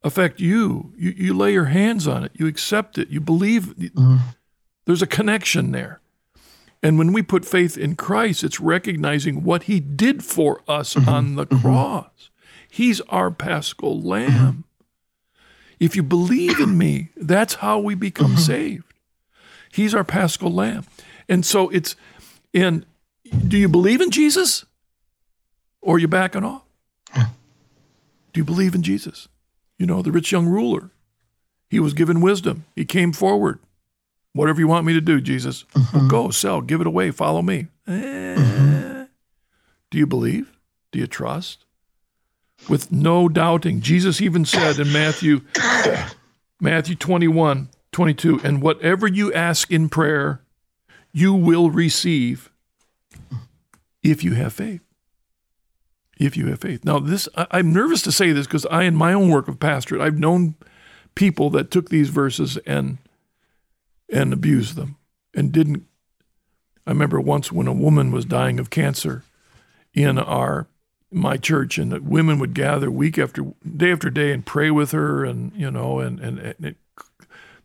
[0.05, 0.93] affect you?
[0.95, 3.75] You, you lay your hands on it, you accept it, you believe.
[3.75, 4.17] Mm-hmm.
[4.85, 5.99] There's a connection there.
[6.83, 11.09] And when we put faith in Christ, it's recognizing what he did for us mm-hmm.
[11.09, 11.61] on the mm-hmm.
[11.61, 12.29] cross.
[12.69, 14.65] He's our paschal lamb.
[15.79, 18.93] If you believe in me, that's how we become saved.
[19.73, 20.85] He's our paschal lamb.
[21.27, 21.95] And so it's,
[22.53, 22.85] and
[23.47, 24.65] do you believe in Jesus?
[25.81, 26.61] Or are you backing off?
[27.15, 29.27] Do you believe in Jesus?
[29.77, 30.89] You know, the rich young ruler,
[31.69, 32.65] he was given wisdom.
[32.75, 33.59] He came forward.
[34.33, 37.67] Whatever you want me to do, Jesus, well, go, sell, give it away, follow me.
[37.87, 39.05] Eh.
[39.91, 40.57] Do you believe?
[40.91, 41.63] Do you trust?
[42.67, 43.81] With no doubting.
[43.81, 45.41] Jesus even said in Matthew,
[46.59, 50.41] Matthew 21, 22, and whatever you ask in prayer,
[51.13, 52.51] you will receive
[54.03, 54.81] if you have faith.
[56.17, 56.85] If you have faith.
[56.85, 59.59] Now, this I, I'm nervous to say this because I, in my own work of
[59.59, 60.55] pastorate, I've known
[61.13, 62.99] people that took these verses and
[64.09, 64.97] and abused them
[65.33, 65.83] and didn't.
[66.87, 69.23] I remember once when a woman was dying of cancer
[69.93, 70.67] in our
[71.11, 74.91] my church, and the women would gather week after day after day and pray with
[74.91, 76.77] her, and you know, and and, and it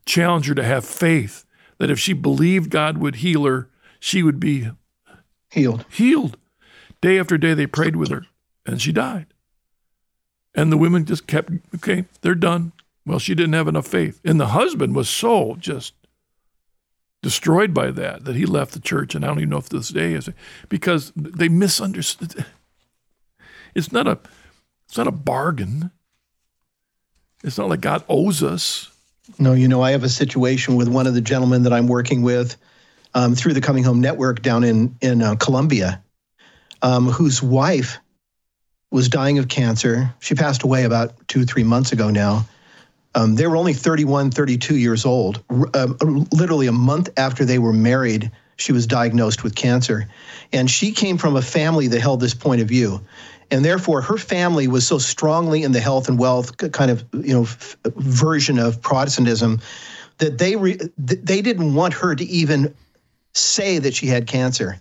[0.07, 1.44] challenge her to have faith
[1.78, 4.70] that if she believed God would heal her, she would be
[5.51, 5.84] Healed.
[5.90, 6.36] healed.
[7.01, 8.26] Day after day, they prayed with her,
[8.71, 9.27] and she died.
[10.55, 12.73] And the women just kept, okay, they're done.
[13.07, 14.21] Well, she didn't have enough faith.
[14.25, 15.95] And the husband was so just
[17.23, 19.14] destroyed by that that he left the church.
[19.14, 20.29] And I don't even know if this day is
[20.68, 22.45] because they misunderstood.
[23.75, 24.18] It's not a,
[24.89, 25.91] it's not a bargain.
[27.45, 28.91] It's not like God owes us.
[29.39, 32.23] No, you know, I have a situation with one of the gentlemen that I'm working
[32.23, 32.57] with
[33.14, 36.03] um, through the Coming Home Network down in in uh, Colombia,
[36.83, 37.99] um, whose wife
[38.91, 40.12] was dying of cancer.
[40.20, 42.47] She passed away about two, three months ago now.
[43.14, 45.43] Um, they were only 31, 32 years old.
[45.74, 50.09] Um, literally a month after they were married, she was diagnosed with cancer.
[50.53, 53.01] And she came from a family that held this point of view.
[53.51, 57.34] And therefore, her family was so strongly in the health and wealth kind of you
[57.34, 59.61] know f- version of Protestantism
[60.18, 62.72] that they re- th- they didn't want her to even
[63.34, 64.80] say that she had cancer.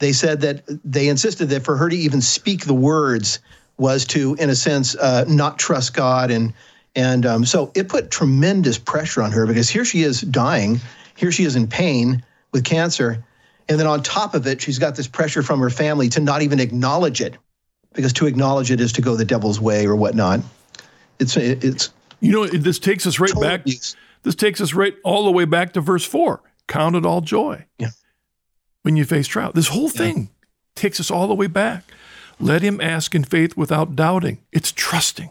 [0.00, 3.38] They said that they insisted that for her to even speak the words
[3.76, 6.52] was to, in a sense, uh, not trust God, and
[6.96, 10.80] and um, so it put tremendous pressure on her because here she is dying,
[11.16, 13.24] here she is in pain with cancer,
[13.68, 16.42] and then on top of it, she's got this pressure from her family to not
[16.42, 17.36] even acknowledge it,
[17.94, 20.40] because to acknowledge it is to go the devil's way or whatnot.
[21.18, 21.90] It's it's
[22.20, 23.60] You know, this takes us right back.
[23.60, 23.96] abuse.
[24.22, 26.42] This takes us right all the way back to verse four.
[26.66, 27.64] Count it all joy.
[27.78, 27.88] Yeah.
[28.82, 29.52] When you face trial.
[29.52, 30.30] This whole thing
[30.74, 31.84] takes us all the way back.
[32.38, 34.38] Let him ask in faith without doubting.
[34.52, 35.30] It's trusting.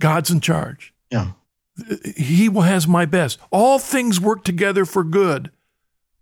[0.00, 0.94] God's in charge.
[1.10, 1.32] Yeah.
[2.16, 3.38] He has my best.
[3.50, 5.50] All things work together for good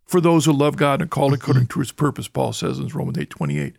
[0.08, 1.74] for those who love God and called according mm-hmm.
[1.74, 3.76] to his purpose, Paul says in Romans 8 28.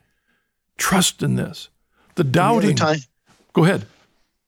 [0.77, 1.69] Trust in this.
[2.15, 2.75] The the doubting.
[2.75, 2.99] time?
[3.53, 3.85] Go ahead.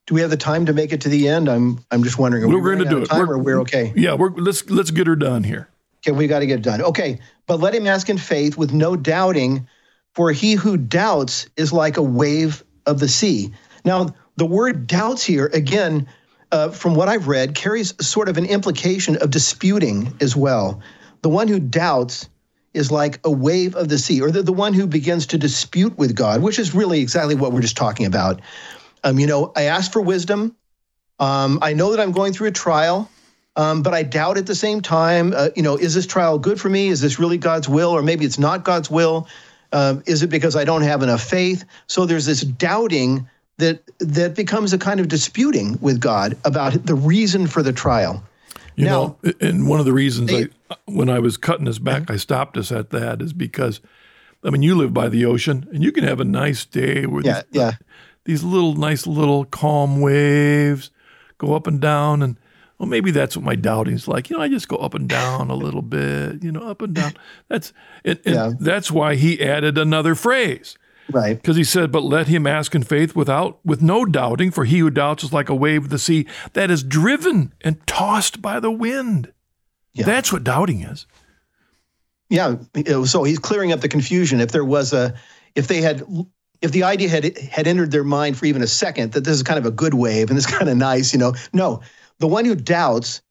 [0.07, 1.49] Do we have the time to make it to the end?
[1.49, 2.43] I'm I'm just wondering.
[2.43, 3.09] Are we We're going to do it.
[3.09, 3.91] Time We're- or we're okay?
[3.95, 5.69] Yeah, we're, let's let's get her done here.
[6.05, 6.81] Okay, we got to get it done.
[6.81, 9.67] Okay, but let him ask in faith with no doubting,
[10.15, 13.51] for he who doubts is like a wave of the sea.
[13.85, 16.07] Now, the word doubts here, again,
[16.51, 20.81] uh, from what I've read, carries sort of an implication of disputing as well.
[21.21, 22.27] The one who doubts
[22.73, 25.97] is like a wave of the sea, or the, the one who begins to dispute
[25.97, 28.41] with God, which is really exactly what we're just talking about.
[29.03, 30.55] Um, you know, I ask for wisdom.
[31.19, 33.09] Um, I know that I'm going through a trial,
[33.55, 35.33] um, but I doubt at the same time.
[35.35, 36.87] Uh, you know, is this trial good for me?
[36.87, 39.27] Is this really God's will, or maybe it's not God's will?
[39.73, 41.65] Um, is it because I don't have enough faith?
[41.87, 46.95] So there's this doubting that that becomes a kind of disputing with God about the
[46.95, 48.23] reason for the trial.
[48.75, 50.47] You now, know, and one of the reasons I,
[50.85, 53.81] when I was cutting this back, I stopped us at that is because,
[54.43, 57.25] I mean, you live by the ocean, and you can have a nice day with
[57.25, 57.71] yeah, these, yeah.
[58.23, 60.89] these little nice little calm waves
[61.37, 62.37] go up and down, and
[62.81, 64.31] well, maybe that's what my doubting is like.
[64.31, 66.95] You know, I just go up and down a little bit, you know, up and
[66.95, 67.13] down.
[67.47, 67.73] That's
[68.03, 68.51] and, and yeah.
[68.59, 70.79] that's why he added another phrase.
[71.11, 71.35] Right.
[71.35, 74.79] Because he said, But let him ask in faith without with no doubting, for he
[74.79, 78.59] who doubts is like a wave of the sea that is driven and tossed by
[78.59, 79.31] the wind.
[79.93, 80.05] Yeah.
[80.05, 81.05] That's what doubting is.
[82.29, 82.55] Yeah.
[83.05, 84.39] So he's clearing up the confusion.
[84.39, 85.13] If there was a
[85.53, 86.03] if they had
[86.63, 89.43] if the idea had had entered their mind for even a second that this is
[89.43, 91.35] kind of a good wave and it's kind of nice, you know.
[91.53, 91.81] No.
[92.21, 93.21] The one who doubts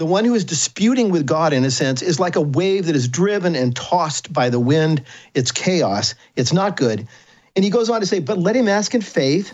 [0.00, 2.96] the one who is disputing with God, in a sense, is like a wave that
[2.96, 5.02] is driven and tossed by the wind.
[5.34, 6.14] It's chaos.
[6.36, 7.06] It's not good.
[7.54, 9.52] And he goes on to say, But let him ask in faith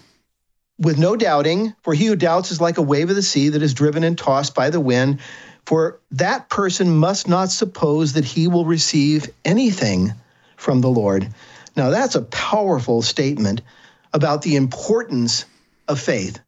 [0.78, 3.62] with no doubting, for he who doubts is like a wave of the sea that
[3.62, 5.18] is driven and tossed by the wind.
[5.66, 10.14] For that person must not suppose that he will receive anything
[10.56, 11.28] from the Lord.
[11.74, 13.62] Now, that's a powerful statement
[14.12, 15.44] about the importance
[15.88, 16.38] of faith.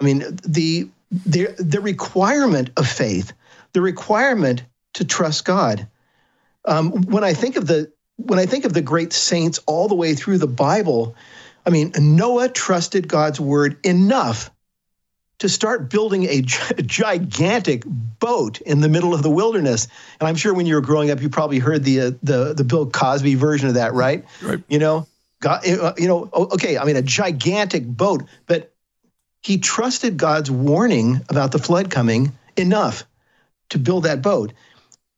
[0.00, 3.32] I mean, the the, the requirement of faith,
[3.72, 5.86] the requirement to trust God.
[6.64, 9.94] Um, when I think of the when I think of the great saints all the
[9.96, 11.16] way through the Bible,
[11.66, 14.50] I mean Noah trusted God's word enough
[15.40, 16.40] to start building a
[16.86, 19.88] gigantic boat in the middle of the wilderness.
[20.20, 22.64] And I'm sure when you were growing up, you probably heard the uh, the the
[22.64, 24.24] Bill Cosby version of that, right?
[24.40, 24.62] Right.
[24.68, 25.08] You know,
[25.40, 26.78] God, uh, you know, okay.
[26.78, 28.71] I mean, a gigantic boat, but
[29.42, 33.04] he trusted God's warning about the flood coming enough
[33.70, 34.52] to build that boat.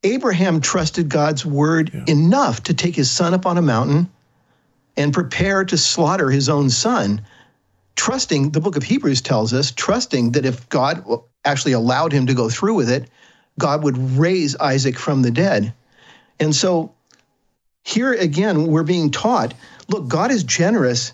[0.03, 2.05] Abraham trusted God's word yeah.
[2.07, 4.09] enough to take his son up on a mountain
[4.97, 7.21] and prepare to slaughter his own son,
[7.95, 11.05] trusting, the book of Hebrews tells us, trusting that if God
[11.43, 13.09] actually allowed him to go through with it,
[13.59, 15.73] God would raise Isaac from the dead.
[16.39, 16.93] And so
[17.83, 19.53] here again, we're being taught
[19.87, 21.13] look, God is generous.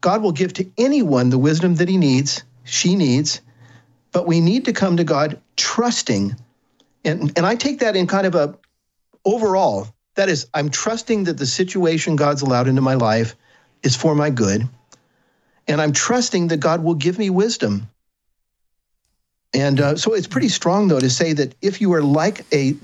[0.00, 3.40] God will give to anyone the wisdom that he needs she needs,
[4.12, 6.36] but we need to come to God trusting.
[7.04, 8.58] And, and I take that in kind of a
[9.24, 13.34] overall, that is, I'm trusting that the situation God's allowed into my life
[13.82, 14.68] is for my good.
[15.68, 17.88] And I'm trusting that God will give me wisdom.
[19.54, 22.74] And uh, so it's pretty strong, though, to say that if you are like a,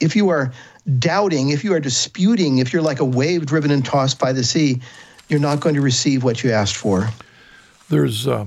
[0.00, 0.52] if you are
[0.98, 4.42] doubting, if you are disputing, if you're like a wave driven and tossed by the
[4.42, 4.80] sea,
[5.28, 7.08] you're not going to receive what you asked for.
[7.88, 8.46] There's uh,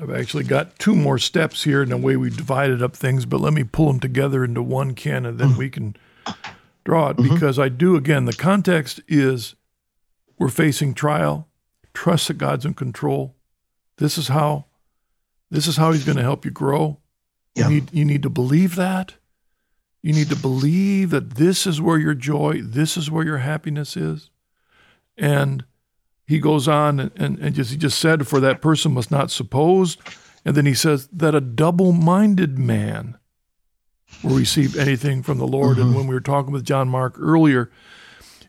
[0.00, 3.40] I've actually got two more steps here in the way we divided up things, but
[3.40, 5.58] let me pull them together into one can and then mm-hmm.
[5.58, 5.96] we can
[6.84, 7.34] draw it mm-hmm.
[7.34, 9.54] because I do, again, the context is
[10.38, 11.48] we're facing trial,
[11.94, 13.34] trust that God's in control.
[13.96, 14.66] This is how
[15.50, 16.98] this is how he's going to help you grow.
[17.54, 17.68] Yeah.
[17.68, 19.14] You need you need to believe that.
[20.02, 23.96] You need to believe that this is where your joy, this is where your happiness
[23.96, 24.30] is.
[25.16, 25.64] And
[26.28, 29.30] he goes on and, and, and just he just said, For that person must not
[29.30, 29.96] suppose.
[30.44, 33.16] And then he says that a double minded man
[34.22, 35.78] will receive anything from the Lord.
[35.78, 35.86] Mm-hmm.
[35.86, 37.70] And when we were talking with John Mark earlier,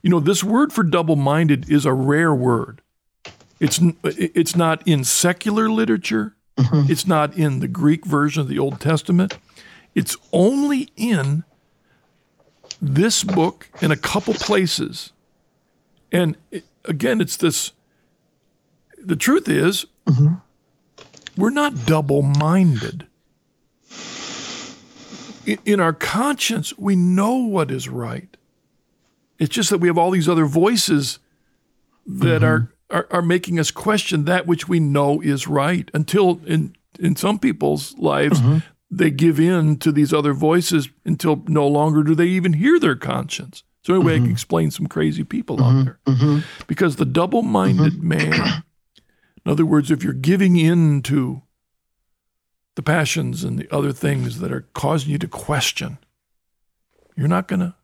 [0.02, 2.82] you know, this word for double minded is a rare word.
[3.62, 6.92] It's, it's not in secular literature, mm-hmm.
[6.92, 9.38] it's not in the Greek version of the Old Testament.
[9.96, 11.46] It's only in
[12.82, 15.12] this book in a couple places.
[16.12, 16.38] And
[16.90, 17.72] again, it's this.
[18.98, 20.36] The truth is, mm-hmm.
[21.38, 23.08] we're not double minded.
[25.46, 28.36] In, in our conscience, we know what is right.
[29.38, 31.20] It's just that we have all these other voices
[32.06, 32.44] that mm-hmm.
[32.44, 35.90] are, are, are making us question that which we know is right.
[35.94, 38.58] Until in in some people's lives, mm-hmm.
[38.92, 42.98] they give in to these other voices until no longer do they even hear their
[42.98, 43.64] conscience.
[43.84, 44.24] So anyway, mm-hmm.
[44.24, 45.80] I can explain some crazy people mm-hmm.
[45.80, 46.00] out there.
[46.06, 46.40] Mm-hmm.
[46.68, 48.08] Because the double-minded mm-hmm.
[48.08, 48.64] man,
[49.46, 51.42] in other words, if you're giving in to
[52.76, 55.98] the passions and the other things that are causing you to question,
[57.16, 57.76] you're not going to.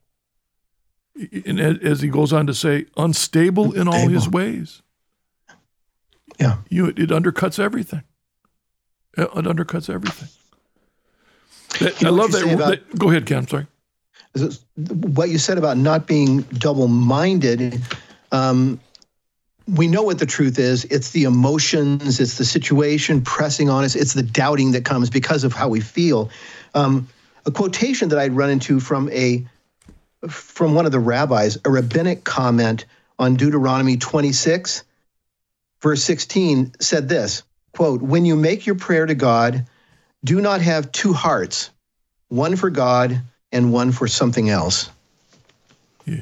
[1.46, 4.82] And as he goes on to say, unstable, in all his ways.
[6.40, 6.58] Yeah.
[6.70, 8.04] You it undercuts everything.
[9.18, 10.28] It, undercuts everything.
[11.80, 13.38] That, I love that, about- that- Go ahead, Ken.
[13.40, 13.68] I'm sorry.
[14.76, 17.82] What you said about not being double-minded
[18.32, 18.80] um,
[19.68, 20.86] we know what the truth is.
[20.86, 25.44] It's the emotions it's the situation pressing on us it's the doubting that comes because
[25.44, 26.30] of how we feel.
[26.74, 27.08] Um,
[27.46, 29.46] a quotation that i'd run into from a
[30.28, 32.86] from one of the rabbis a rabbinic comment
[33.20, 34.84] on deuteronomy 26
[35.82, 39.68] verse 16 said this quote when you make your prayer to god
[40.24, 41.70] do not have two hearts
[42.30, 43.22] one for god
[43.56, 44.90] and one for something else
[46.06, 46.22] Yeah.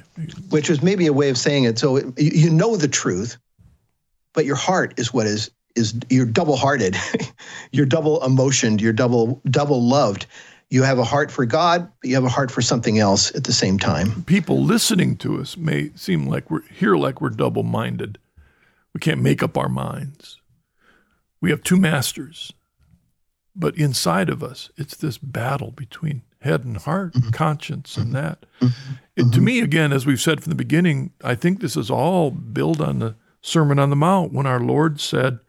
[0.50, 1.78] which is maybe a way of saying it.
[1.80, 3.38] So it, you you know the truth,
[4.34, 6.96] but your heart is what is is you're double hearted,
[7.72, 10.26] you're double emotioned, you're double double loved.
[10.70, 13.44] You have a heart for God, but you have a heart for something else at
[13.44, 14.24] the same time.
[14.24, 18.18] People listening to us may seem like we're here, like we're double minded.
[18.94, 20.40] We can't make up our minds.
[21.42, 22.54] We have two masters,
[23.56, 27.30] but inside of us, it's this battle between head and heart, mm-hmm.
[27.32, 28.16] conscience, and mm-hmm.
[28.16, 28.46] that.
[28.62, 28.94] Mm-hmm.
[29.16, 32.32] It, to me, again, as we've said from the beginning, I think this is all
[32.32, 35.40] built on the Sermon on the Mount when our Lord said,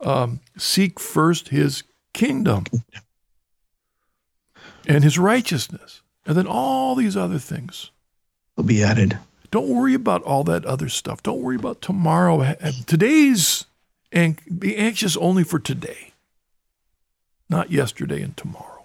[0.00, 1.82] um, Seek first his
[2.14, 2.64] kingdom
[4.86, 7.90] and his righteousness, and then all these other things.
[8.56, 9.18] Will be added.
[9.50, 11.22] Don't worry about all that other stuff.
[11.22, 12.54] Don't worry about tomorrow.
[12.86, 13.66] Today's,
[14.12, 16.12] and be anxious only for today,
[17.48, 18.79] not yesterday and tomorrow.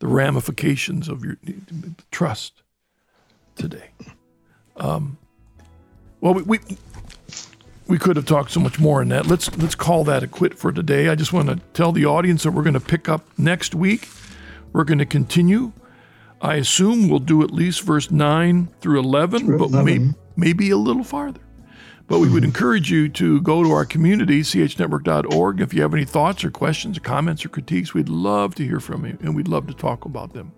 [0.00, 1.36] The ramifications of your
[2.10, 2.62] trust
[3.54, 3.90] today.
[4.76, 5.18] Um,
[6.20, 6.58] well, we, we
[7.86, 9.26] we could have talked so much more on that.
[9.26, 11.08] Let's let's call that a quit for today.
[11.08, 14.08] I just want to tell the audience that we're going to pick up next week.
[14.72, 15.72] We're going to continue.
[16.40, 20.78] I assume we'll do at least verse nine through eleven, Through but may, maybe a
[20.78, 21.40] little farther.
[22.10, 25.60] But we would encourage you to go to our community, chnetwork.org.
[25.60, 28.80] If you have any thoughts or questions or comments or critiques, we'd love to hear
[28.80, 30.50] from you and we'd love to talk about them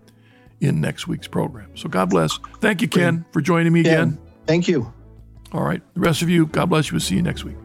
[0.61, 1.69] in next week's program.
[1.77, 2.39] So God bless.
[2.59, 3.91] Thank you, Ken, for joining me Yeah.
[3.91, 4.17] again.
[4.47, 4.91] Thank you.
[5.51, 5.83] All right.
[5.93, 6.93] The rest of you, God bless you.
[6.95, 7.57] We'll see you next week.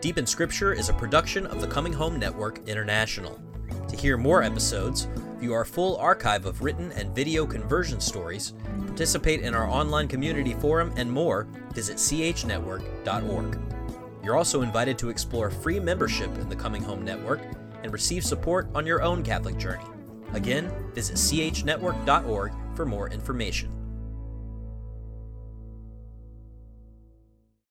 [0.00, 3.40] Deep in Scripture is a production of the Coming Home Network International.
[3.86, 5.06] To hear more episodes,
[5.42, 8.54] view our full archive of written and video conversion stories,
[8.86, 13.60] participate in our online community forum, and more, visit chnetwork.org.
[14.22, 17.40] You're also invited to explore free membership in the Coming Home Network
[17.82, 19.84] and receive support on your own Catholic journey.
[20.32, 23.81] Again, visit chnetwork.org for more information.